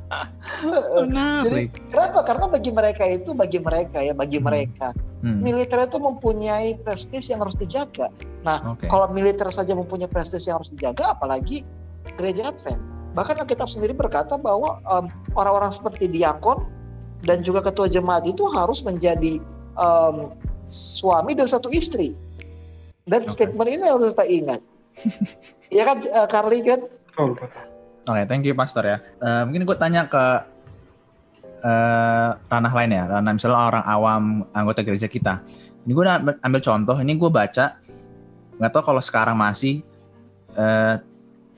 [1.47, 2.19] Jadi kenapa?
[2.27, 4.45] Karena bagi mereka itu, bagi mereka ya, bagi hmm.
[4.45, 4.91] mereka,
[5.23, 5.39] hmm.
[5.39, 8.11] militer itu mempunyai prestis yang harus dijaga.
[8.43, 8.91] Nah, okay.
[8.91, 11.63] kalau militer saja mempunyai prestis yang harus dijaga, apalagi
[12.19, 12.98] gereja Advent.
[13.17, 16.61] Bahkan Alkitab sendiri berkata bahwa um, orang-orang seperti diakon
[17.25, 19.41] dan juga ketua jemaat itu harus menjadi
[19.75, 20.33] um,
[20.69, 22.13] suami dan satu istri.
[23.09, 23.33] Dan okay.
[23.33, 24.61] statement ini harus kita ingat.
[25.69, 26.81] Iya kan uh, Carly kan?
[27.21, 27.45] Oh, Oke,
[28.09, 28.97] okay, thank you Pastor ya.
[29.21, 30.25] Uh, mungkin gue tanya ke
[31.61, 35.45] uh, ranah lain ya, ranah misalnya orang awam anggota gereja kita.
[35.85, 36.03] Ini gue
[36.41, 37.77] ambil contoh, ini gue baca,
[38.57, 39.85] nggak tahu kalau sekarang masih.
[40.57, 40.97] Uh,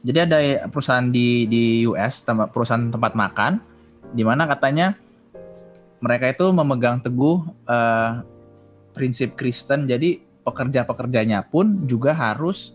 [0.02, 0.38] jadi ada
[0.70, 3.62] perusahaan di di US, tempat, perusahaan tempat makan,
[4.18, 4.98] di mana katanya
[6.02, 8.26] mereka itu memegang teguh uh,
[8.98, 9.86] prinsip Kristen.
[9.86, 12.74] Jadi pekerja-pekerjanya pun juga harus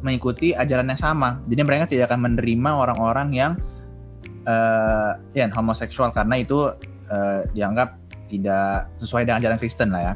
[0.00, 1.40] mengikuti ajaran yang sama.
[1.52, 3.52] Jadi mereka tidak akan menerima orang-orang yang
[4.48, 6.72] uh, ya homoseksual karena itu
[7.12, 8.00] uh, dianggap
[8.32, 10.14] tidak sesuai dengan ajaran Kristen lah ya.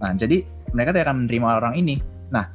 [0.00, 2.00] Nah, jadi mereka tidak akan menerima orang ini.
[2.32, 2.48] Nah,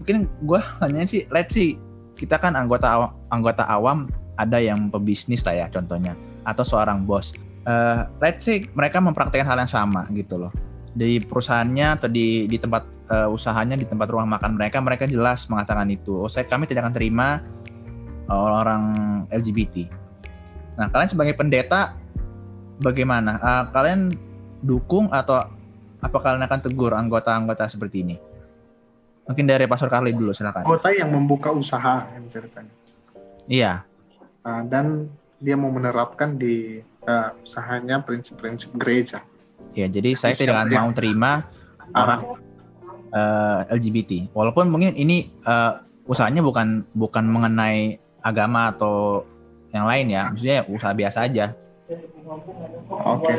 [0.00, 1.76] mungkin gue tanya sih, let's see,
[2.16, 4.08] kita kan anggota awam, anggota awam
[4.40, 6.16] ada yang pebisnis lah ya contohnya,
[6.48, 7.36] atau seorang bos.
[7.66, 10.52] Uh, let's see, mereka mempraktekkan hal yang sama gitu loh.
[10.96, 15.44] Di perusahaannya atau di di tempat uh, usahanya di tempat ruang makan mereka mereka jelas
[15.46, 16.24] mengatakan itu.
[16.24, 17.44] Oh saya kami tidak akan terima
[18.30, 18.84] uh, orang
[19.30, 19.86] LGBT
[20.76, 21.96] nah kalian sebagai pendeta
[22.84, 23.40] bagaimana?
[23.40, 24.12] Uh, kalian
[24.60, 25.40] dukung atau
[26.04, 28.16] apa kalian akan tegur anggota-anggota seperti ini
[29.26, 32.74] mungkin dari Pastor Carly dulu silakan anggota yang membuka usaha yang ceritanya
[33.50, 33.72] iya
[34.46, 35.10] uh, dan
[35.42, 39.20] dia mau menerapkan di uh, usahanya prinsip-prinsip gereja
[39.76, 41.44] ya jadi saya tidak mau terima
[41.94, 42.46] orang
[43.16, 44.32] uh, eh, LGBT.
[44.34, 49.22] Walaupun mungkin ini uh, usahanya bukan bukan mengenai agama atau
[49.70, 51.54] yang lain ya, maksudnya usaha biasa aja.
[52.90, 53.22] Oke.
[53.22, 53.38] Okay.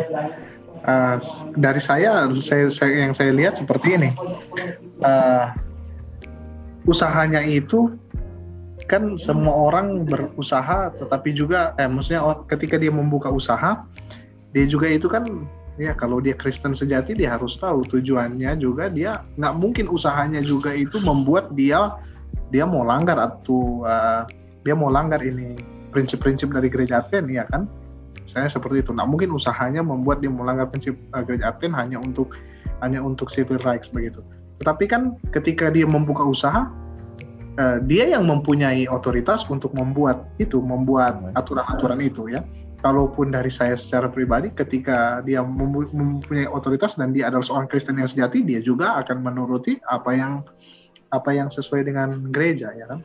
[0.88, 1.18] Uh,
[1.58, 4.10] dari saya, saya, saya yang saya lihat seperti ini.
[5.02, 5.50] Uh,
[6.88, 7.94] usahanya itu
[8.88, 13.84] kan semua orang berusaha, tetapi juga, eh, maksudnya ketika dia membuka usaha,
[14.56, 15.28] dia juga itu kan
[15.76, 18.88] ya kalau dia Kristen sejati dia harus tahu tujuannya juga.
[18.88, 21.94] Dia nggak mungkin usahanya juga itu membuat dia
[22.48, 24.24] dia mau langgar atau uh,
[24.64, 25.60] dia mau langgar ini
[25.92, 27.68] prinsip-prinsip dari gereja Advent ya kan?
[28.32, 28.96] Saya seperti itu.
[28.96, 32.32] Nggak mungkin usahanya membuat dia melanggar prinsip uh, gereja Advent hanya untuk
[32.80, 34.24] hanya untuk civil rights begitu
[34.62, 36.70] tetapi kan ketika dia membuka usaha
[37.62, 42.42] uh, dia yang mempunyai otoritas untuk membuat itu membuat aturan-aturan itu ya.
[42.78, 48.06] Kalaupun dari saya secara pribadi ketika dia mempunyai otoritas dan dia adalah seorang Kristen yang
[48.06, 50.46] sejati dia juga akan menuruti apa yang
[51.10, 53.02] apa yang sesuai dengan gereja ya kan?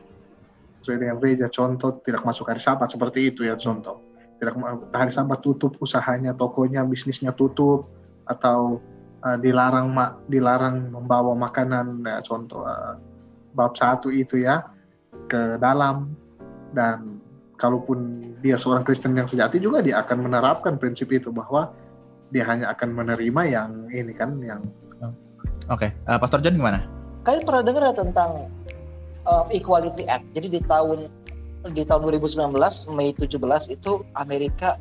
[0.85, 1.49] Sesuai dengan gereja.
[1.49, 3.97] Contoh tidak masuk hari sabat seperti itu ya contoh.
[4.37, 4.53] Tidak
[4.93, 7.89] hari sabat tutup usahanya tokonya bisnisnya tutup
[8.29, 8.77] atau
[9.23, 12.99] uh, dilarang mak dilarang membawa makanan ya, contoh uh,
[13.55, 14.61] bab satu itu ya
[15.31, 16.13] ke dalam
[16.75, 17.17] dan
[17.57, 21.71] kalaupun dia seorang Kristen yang sejati juga dia akan menerapkan prinsip itu bahwa
[22.33, 24.61] dia hanya akan menerima yang ini kan yang
[25.71, 26.11] Oke, okay.
[26.11, 26.83] uh, Pastor John gimana?
[27.23, 28.51] Kalian pernah dengar ya tentang
[29.23, 30.27] um, Equality Act?
[30.35, 31.07] Jadi di tahun
[31.71, 32.51] di tahun 2019
[32.91, 33.39] Mei 17
[33.71, 34.75] itu Amerika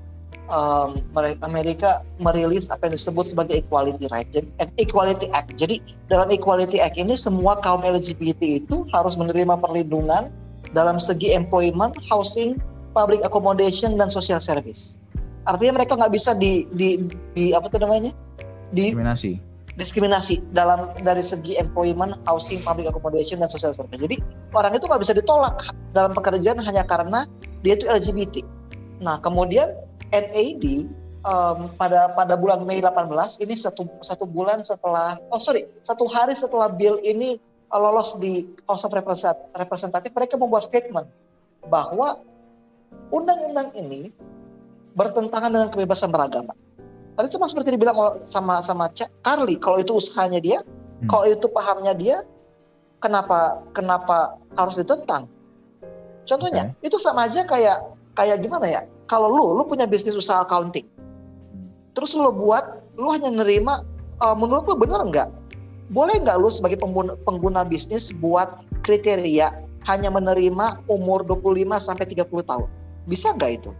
[0.52, 1.00] um,
[1.42, 5.56] Amerika merilis apa yang disebut sebagai Equality Right, jadi eh, Equality Act.
[5.56, 5.80] Jadi
[6.12, 10.28] dalam Equality Act ini semua kaum LGBT itu harus menerima perlindungan
[10.76, 12.60] dalam segi employment, housing,
[12.92, 15.00] public accommodation dan social service.
[15.48, 17.02] Artinya mereka nggak bisa di, di,
[17.34, 18.14] di apa tuh namanya?
[18.70, 19.32] Di diskriminasi.
[19.72, 23.98] Diskriminasi dalam dari segi employment, housing, public accommodation dan social service.
[23.98, 24.20] Jadi
[24.52, 27.24] orang itu nggak bisa ditolak dalam pekerjaan hanya karena
[27.64, 28.44] dia itu LGBT.
[29.02, 29.72] Nah kemudian
[30.12, 30.64] NAD
[31.24, 36.36] um, pada pada bulan Mei 18 ini satu satu bulan setelah oh sorry satu hari
[36.36, 37.40] setelah bill ini
[37.72, 38.92] lolos di House of
[39.56, 41.08] Representative mereka membuat statement
[41.64, 42.20] bahwa
[43.08, 44.12] undang-undang ini
[44.92, 46.52] bertentangan dengan kebebasan beragama.
[47.12, 48.88] Tadi sama seperti dibilang sama sama
[49.20, 51.08] Carly, kalau itu usahanya dia, hmm.
[51.08, 52.16] kalau itu pahamnya dia,
[53.00, 55.28] kenapa kenapa harus ditentang?
[56.24, 56.88] Contohnya, okay.
[56.88, 57.78] itu sama aja kayak
[58.16, 58.80] kayak gimana ya?
[59.12, 60.88] Kalau lu lu punya bisnis usaha accounting,
[61.92, 63.84] terus lu buat, lu hanya nerima,
[64.24, 65.28] uh, menurut lu benar nggak?
[65.92, 69.52] Boleh nggak lu sebagai pengguna, pengguna bisnis buat kriteria
[69.84, 72.68] hanya menerima umur 25 sampai 30 tahun?
[73.04, 73.70] Bisa nggak itu?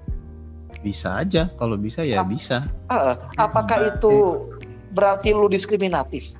[0.85, 2.69] Bisa aja, kalau bisa ya Ap bisa.
[2.93, 4.45] Uh, apakah nah, itu
[4.93, 6.37] berarti lu diskriminatif?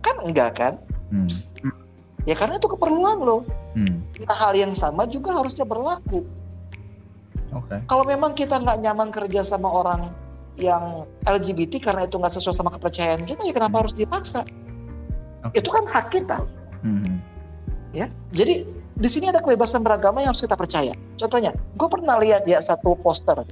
[0.00, 0.74] Kan enggak kan?
[1.12, 1.28] Hmm.
[2.24, 3.44] Ya karena itu keperluan lo.
[3.76, 4.00] Hmm.
[4.24, 6.24] Nah, hal yang sama juga harusnya berlaku.
[7.50, 7.78] Okay.
[7.90, 10.10] Kalau memang kita nggak nyaman kerja sama orang
[10.54, 14.46] yang LGBT karena itu nggak sesuai sama kepercayaan kita, ya kenapa harus dipaksa?
[15.50, 15.62] Okay.
[15.62, 16.38] Itu kan hak kita.
[16.84, 17.18] Hmm.
[17.90, 20.94] Ya, jadi di sini ada kebebasan beragama yang harus kita percaya.
[21.18, 23.42] Contohnya, gue pernah lihat ya satu poster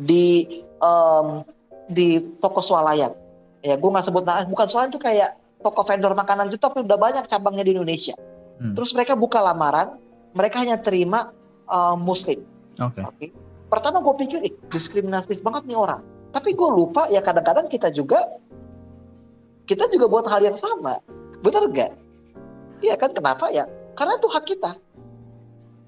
[0.00, 1.46] di um,
[1.86, 3.14] di toko swalayan.
[3.62, 6.98] Ya, gue nggak sebut nah, bukan swalayan itu kayak toko vendor makanan itu tapi udah
[6.98, 8.16] banyak cabangnya di Indonesia.
[8.58, 8.74] Hmm.
[8.74, 10.00] Terus mereka buka lamaran,
[10.34, 11.30] mereka hanya terima
[11.68, 12.42] uh, muslim.
[12.80, 13.00] Oke.
[13.00, 13.04] Okay.
[13.04, 13.28] Okay.
[13.70, 16.02] Pertama gue pikir, ih diskriminatif banget nih orang.
[16.30, 18.18] Tapi gue lupa ya kadang-kadang kita juga
[19.64, 20.98] kita juga buat hal yang sama.
[21.40, 21.92] Benar gak?
[22.84, 23.64] Iya kan kenapa ya?
[23.94, 24.72] Karena itu hak kita.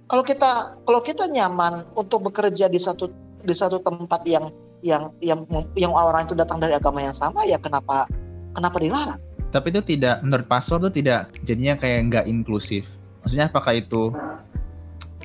[0.07, 0.51] Kalau kita
[0.87, 3.11] kalau kita nyaman untuk bekerja di satu
[3.43, 4.55] di satu tempat yang
[4.87, 5.43] yang yang
[5.74, 8.07] yang orang itu datang dari agama yang sama ya kenapa
[8.55, 9.20] kenapa dilarang?
[9.51, 12.87] Tapi itu tidak menurut pastor itu tidak jadinya kayak nggak inklusif.
[13.26, 14.14] Maksudnya apakah itu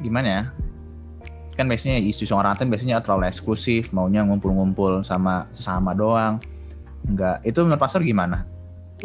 [0.02, 0.44] gimana ya?
[1.62, 6.42] Kan biasanya isu orang biasanya terlalu eksklusif, maunya ngumpul-ngumpul sama sesama doang.
[7.06, 7.46] Enggak.
[7.46, 8.50] Itu menurut pastor gimana?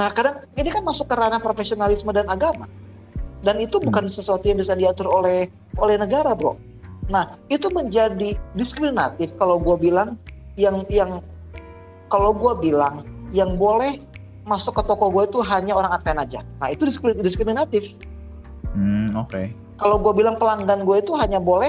[0.00, 2.64] Nah, kadang ini kan masuk ke ranah profesionalisme dan agama.
[3.44, 4.16] Dan itu bukan hmm.
[4.16, 6.56] sesuatu yang bisa diatur oleh oleh negara, Bro
[7.12, 10.16] Nah, itu menjadi diskriminatif kalau gue bilang
[10.56, 11.20] yang yang
[12.08, 14.00] kalau gue bilang yang boleh
[14.48, 16.40] masuk ke toko gue itu hanya orang Advent aja.
[16.56, 16.88] Nah, itu
[17.20, 18.00] diskriminatif.
[18.72, 19.28] Hmm, oke.
[19.28, 19.52] Okay.
[19.76, 21.68] Kalau gue bilang pelanggan gue itu hanya boleh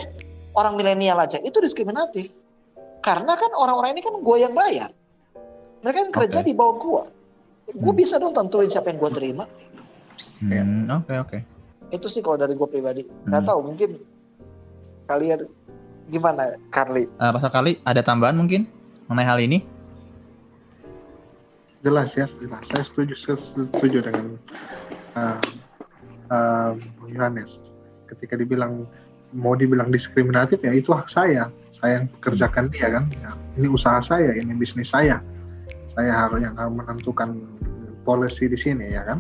[0.58, 2.34] orang milenial aja, itu diskriminatif.
[3.06, 4.90] Karena kan orang-orang ini kan gue yang bayar.
[5.86, 6.50] Mereka kan kerja okay.
[6.50, 7.04] di bawah gue.
[7.78, 8.02] Gue hmm.
[8.02, 9.46] bisa dong tentuin siapa yang gue terima.
[10.42, 11.06] Hmm, oke hmm, oke.
[11.06, 11.42] Okay, okay.
[11.94, 13.06] Itu sih kalau dari gue pribadi.
[13.06, 13.48] Gak hmm.
[13.48, 13.90] tahu mungkin
[15.08, 15.46] kalian
[16.10, 17.06] gimana Carly?
[17.22, 18.66] Uh, Pastor Carly ada tambahan mungkin
[19.08, 19.64] mengenai hal ini?
[21.86, 22.64] Jelas ya, jelas.
[22.68, 24.36] Saya setuju, setuju dengan
[25.16, 25.40] uh,
[26.34, 26.72] uh,
[27.08, 27.62] Yohanes.
[28.10, 28.88] Ketika dibilang
[29.36, 31.52] mau dibilang diskriminatif ya itu hak saya.
[31.78, 33.06] Saya yang pekerjakan dia kan.
[33.22, 35.22] Ya, ini usaha saya, ini bisnis saya.
[35.94, 37.38] Saya harus yang harus menentukan
[38.08, 39.20] policy di sini ya kan.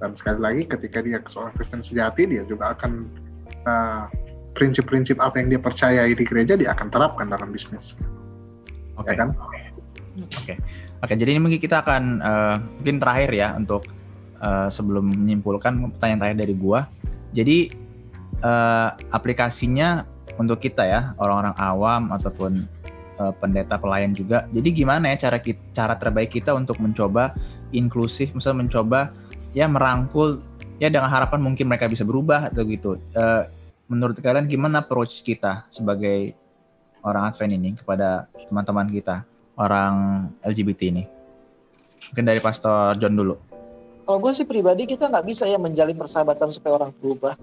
[0.00, 3.08] Dan sekali lagi ketika dia seorang Kristen sejati dia juga akan
[3.68, 4.04] uh,
[4.54, 7.98] prinsip-prinsip apa yang dia percayai di gereja dia akan terapkan dalam bisnis.
[8.96, 9.10] Oke.
[9.10, 9.12] Okay.
[9.12, 9.28] Ya kan?
[9.34, 9.60] Oke.
[10.22, 10.56] Okay.
[11.04, 13.84] Oke, okay, jadi ini mungkin kita akan uh, mungkin terakhir ya untuk
[14.40, 16.88] uh, sebelum menyimpulkan pertanyaan terakhir dari gua.
[17.34, 17.83] Jadi
[18.44, 20.04] uh, aplikasinya
[20.36, 22.68] untuk kita ya, orang-orang awam ataupun
[23.18, 24.46] uh, pendeta pelayan juga.
[24.52, 27.32] Jadi gimana ya cara kita, cara terbaik kita untuk mencoba
[27.72, 29.10] inklusif, misalnya mencoba
[29.56, 30.42] ya merangkul
[30.82, 33.00] ya dengan harapan mungkin mereka bisa berubah atau gitu.
[33.16, 33.48] Uh,
[33.88, 36.36] menurut kalian gimana approach kita sebagai
[37.04, 39.22] orang Advent ini kepada teman-teman kita
[39.56, 41.04] orang LGBT ini?
[42.12, 43.53] Mungkin dari Pastor John dulu.
[44.04, 47.34] Kalau gue sih pribadi kita nggak bisa ya menjalin persahabatan supaya orang berubah.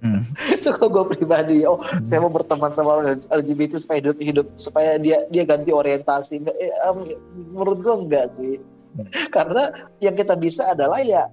[0.00, 0.24] Hmm.
[0.56, 2.00] itu kalau gue pribadi, oh hmm.
[2.02, 6.40] saya mau berteman sama orang LGBT supaya hidup hidup supaya dia dia ganti orientasi.
[6.48, 7.04] Eh, um,
[7.52, 8.56] menurut gue enggak sih.
[8.96, 9.06] Hmm.
[9.28, 9.68] Karena
[10.00, 11.28] yang kita bisa adalah ya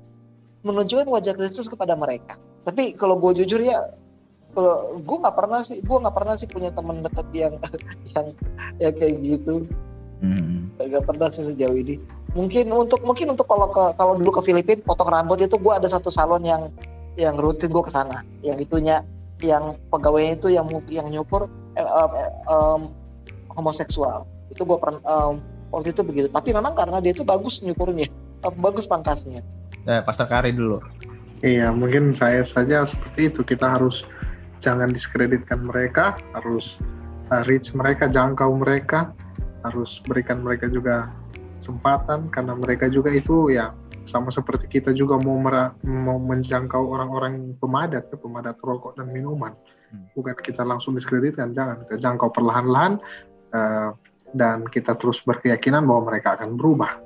[0.67, 2.35] menunjukkan wajah Kristus kepada mereka.
[2.67, 3.79] Tapi kalau gue jujur ya
[4.53, 7.53] kalau gue nggak pernah sih gue nggak pernah sih punya teman dekat yang
[8.13, 8.27] yang
[8.77, 9.65] yang kayak gitu
[10.21, 10.69] hmm.
[10.77, 11.97] nggak pernah sih sejauh ini
[12.33, 15.85] mungkin untuk mungkin untuk kalau ke kalau dulu ke Filipina potong rambut itu gue ada
[15.85, 16.69] satu salon yang
[17.13, 19.05] yang rutin gue ke sana yang itunya
[19.43, 21.45] yang pegawainya itu yang yang nyukur
[21.77, 22.89] eh, eh, um,
[23.53, 24.25] homoseksual.
[24.49, 26.27] Itu gue pernah um, waktu itu begitu.
[26.31, 28.09] Tapi memang karena dia itu bagus nyukurnya
[28.43, 29.39] bagus pangkasnya.
[29.87, 30.79] Eh, Pastor Kari dulu.
[31.43, 33.41] Iya, mungkin saya saja seperti itu.
[33.43, 34.03] Kita harus
[34.63, 36.79] jangan diskreditkan mereka, harus
[37.31, 39.11] uh, reach mereka, jangkau mereka,
[39.67, 41.11] harus berikan mereka juga
[41.63, 43.71] kesempatan karena mereka juga itu ya
[44.03, 49.55] sama seperti kita juga mau mera, mau menjangkau orang-orang pemadat, ya, pemadat rokok dan minuman.
[49.89, 50.11] Hmm.
[50.11, 52.99] Bukan kita langsung diskreditkan, jangan kita jangkau perlahan-lahan
[53.55, 53.89] uh,
[54.35, 56.99] dan kita terus berkeyakinan bahwa mereka akan berubah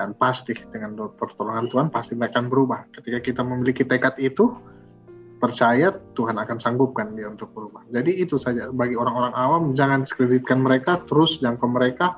[0.00, 2.80] dan pasti dengan pertolongan Tuhan pasti mereka akan berubah.
[2.96, 4.56] Ketika kita memiliki tekad itu,
[5.42, 7.82] percaya Tuhan akan sanggupkan dia untuk berubah.
[7.90, 12.14] Jadi itu saja bagi orang-orang awam jangan diskreditkan mereka, terus jangkau mereka,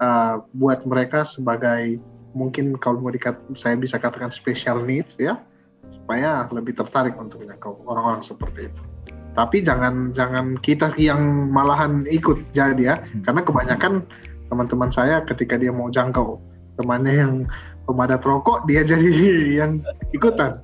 [0.00, 1.98] uh, buat mereka sebagai
[2.36, 5.38] mungkin kalau mau dikat, saya bisa katakan special needs ya,
[5.90, 8.82] supaya lebih tertarik untuk menjangkau orang-orang seperti itu.
[9.38, 13.22] Tapi jangan jangan kita yang malahan ikut jadi ya, hmm.
[13.22, 13.92] karena kebanyakan
[14.48, 16.40] teman-teman saya ketika dia mau jangkau
[16.80, 17.34] temannya yang
[17.84, 19.10] pemadat rokok dia jadi
[19.64, 19.82] yang
[20.14, 20.56] ikutan.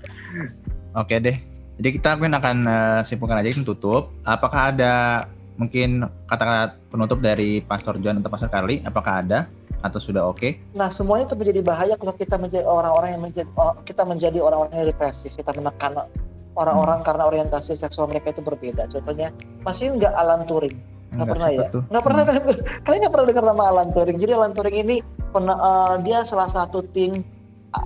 [0.95, 1.37] Oke deh.
[1.74, 4.14] Jadi kita mungkin akan uh, simpulkan aja tutup.
[4.22, 8.82] Apakah ada mungkin kata-kata penutup dari Pastor John atau Pastor Carly?
[8.82, 9.46] Apakah ada
[9.84, 10.38] atau sudah oke?
[10.40, 10.52] Okay?
[10.74, 14.72] Nah semuanya itu menjadi bahaya kalau kita menjadi orang-orang yang menjadi oh, kita menjadi orang-orang
[14.74, 15.36] yang represif.
[15.36, 16.09] Kita menekan
[16.55, 17.07] orang-orang hmm.
[17.07, 18.88] karena orientasi seksual mereka itu berbeda.
[18.90, 19.30] Contohnya
[19.62, 22.34] masih nggak Alan Turing nggak pernah ya nggak pernah kan
[22.84, 24.96] kalian nggak pernah dengar nama Alan Turing jadi Alan Turing ini
[25.34, 27.22] uh, dia salah satu tim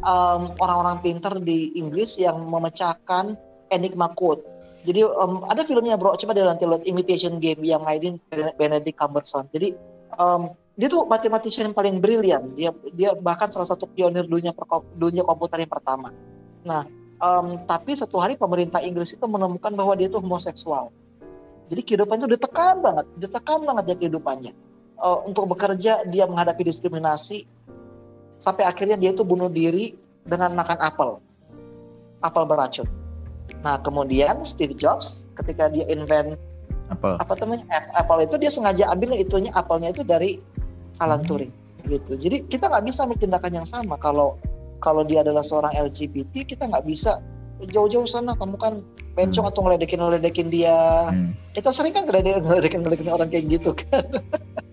[0.05, 3.37] um, orang-orang pinter di Inggris yang memecahkan
[3.69, 4.41] enigma code
[4.89, 6.16] jadi um, ada filmnya bro.
[6.16, 8.16] Coba deh nanti lihat Imitation Game yang mainin
[8.57, 9.76] Benedict Cumberbatch jadi
[10.16, 12.57] um, dia tuh mathematician yang paling brilian.
[12.57, 14.57] Dia dia bahkan salah satu pionir dunia
[14.97, 16.09] dunia komputer yang pertama.
[16.64, 16.89] Nah
[17.20, 20.89] um, tapi satu hari pemerintah Inggris itu menemukan bahwa dia itu homoseksual.
[21.68, 24.53] Jadi kehidupannya itu ditekan banget, ditekan banget ya kehidupannya.
[24.99, 27.45] Uh, untuk bekerja dia menghadapi diskriminasi.
[28.41, 31.18] Sampai akhirnya dia itu bunuh diri dengan makan apel,
[32.22, 32.89] apel beracun.
[33.63, 36.39] Nah kemudian Steve Jobs ketika dia invent
[36.89, 37.15] apel.
[37.19, 40.39] apa namanya apel itu dia sengaja ambil itunya apelnya itu dari
[41.03, 41.29] Alan hmm.
[41.29, 41.53] Turing
[41.89, 42.13] gitu.
[42.19, 44.39] Jadi kita nggak bisa tindakan yang sama kalau
[44.79, 47.19] kalau dia adalah seorang LGBT kita nggak bisa
[47.67, 48.75] jauh-jauh sana kamu kan
[49.19, 49.53] bencong hmm.
[49.55, 51.35] atau ngeledekin ngeledekin dia hmm.
[51.59, 54.07] kita sering kan ngeledekin ngeledekin ngeledekin orang kayak gitu kan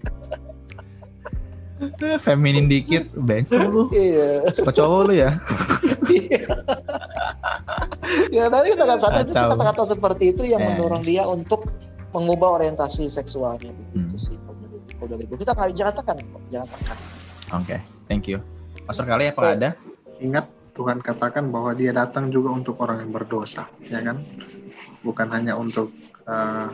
[2.23, 5.31] feminin dikit bencong lu iya cowok lu ya
[6.07, 6.45] iya.
[8.31, 10.67] ya nanti kita kan sadar kata-kata seperti itu yang eh.
[10.71, 11.67] mendorong dia untuk
[12.15, 14.23] mengubah orientasi seksualnya begitu hmm.
[14.23, 14.35] sih
[14.95, 16.17] kalau dari itu kita nggak jangan tekan
[16.47, 16.97] jangan tekan
[17.51, 18.39] oke okay, thank you
[18.87, 19.69] Pastor kali apa ada
[20.23, 24.19] ingat Tuhan katakan bahwa dia datang juga untuk orang yang berdosa, ya kan?
[25.07, 25.87] Bukan hanya untuk,
[26.27, 26.67] uh,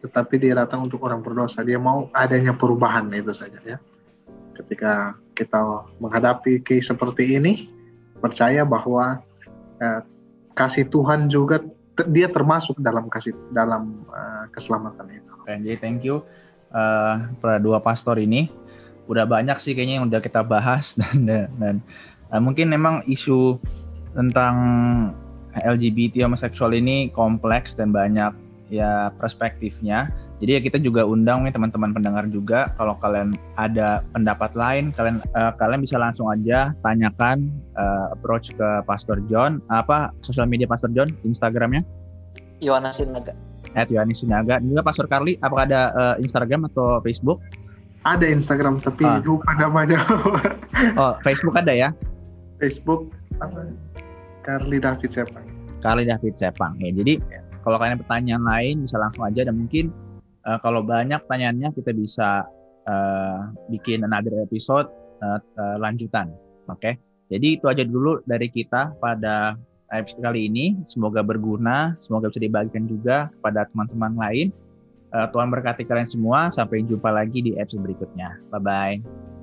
[0.00, 1.60] tetapi dia datang untuk orang berdosa.
[1.60, 3.76] Dia mau adanya perubahan itu saja ya.
[4.56, 5.60] Ketika kita
[6.00, 7.68] menghadapi case seperti ini,
[8.18, 9.20] percaya bahwa
[9.80, 10.00] uh,
[10.56, 11.60] kasih Tuhan juga
[12.08, 15.32] dia termasuk dalam kasih dalam uh, keselamatan itu.
[15.46, 16.24] Jadi thank you
[16.72, 18.48] uh, para dua pastor ini.
[19.06, 20.98] Udah banyak sih kayaknya yang udah kita bahas
[21.28, 21.76] dan dan
[22.30, 23.58] Nah, mungkin memang isu
[24.16, 24.56] tentang
[25.56, 28.34] LGBT homoseksual ini kompleks dan banyak
[28.68, 30.10] ya perspektifnya.
[30.36, 35.24] Jadi ya kita juga undang nih teman-teman pendengar juga kalau kalian ada pendapat lain kalian
[35.32, 40.92] uh, kalian bisa langsung aja tanyakan uh, approach ke Pastor John apa sosial media Pastor
[40.92, 41.80] John Instagramnya
[42.60, 43.32] Yohanes Sinaga.
[43.76, 44.60] At Yohanes Sinaga.
[44.60, 47.40] Dan juga Pastor Carly apakah ada uh, Instagram atau Facebook?
[48.06, 49.20] Ada Instagram tapi ah.
[49.20, 50.04] lupa namanya.
[51.00, 51.88] oh Facebook ada ya?
[52.60, 53.12] Facebook
[53.42, 53.72] apa?
[54.46, 55.44] Carly David Sepang.
[55.82, 56.78] Carly David Sepang.
[56.78, 57.18] Ya, jadi
[57.66, 59.90] kalau kalian pertanyaan lain bisa langsung aja dan mungkin
[60.46, 62.46] uh, kalau banyak pertanyaannya kita bisa
[62.86, 64.86] uh, bikin another episode
[65.20, 66.30] uh, uh, lanjutan.
[66.70, 66.80] Oke.
[66.80, 66.94] Okay?
[67.26, 69.58] Jadi itu aja dulu dari kita pada
[69.90, 70.78] episode kali ini.
[70.86, 74.48] Semoga berguna, semoga bisa dibagikan juga kepada teman-teman lain.
[75.10, 76.54] Uh, Tuhan berkati kalian semua.
[76.54, 78.38] Sampai jumpa lagi di episode berikutnya.
[78.54, 79.35] Bye bye.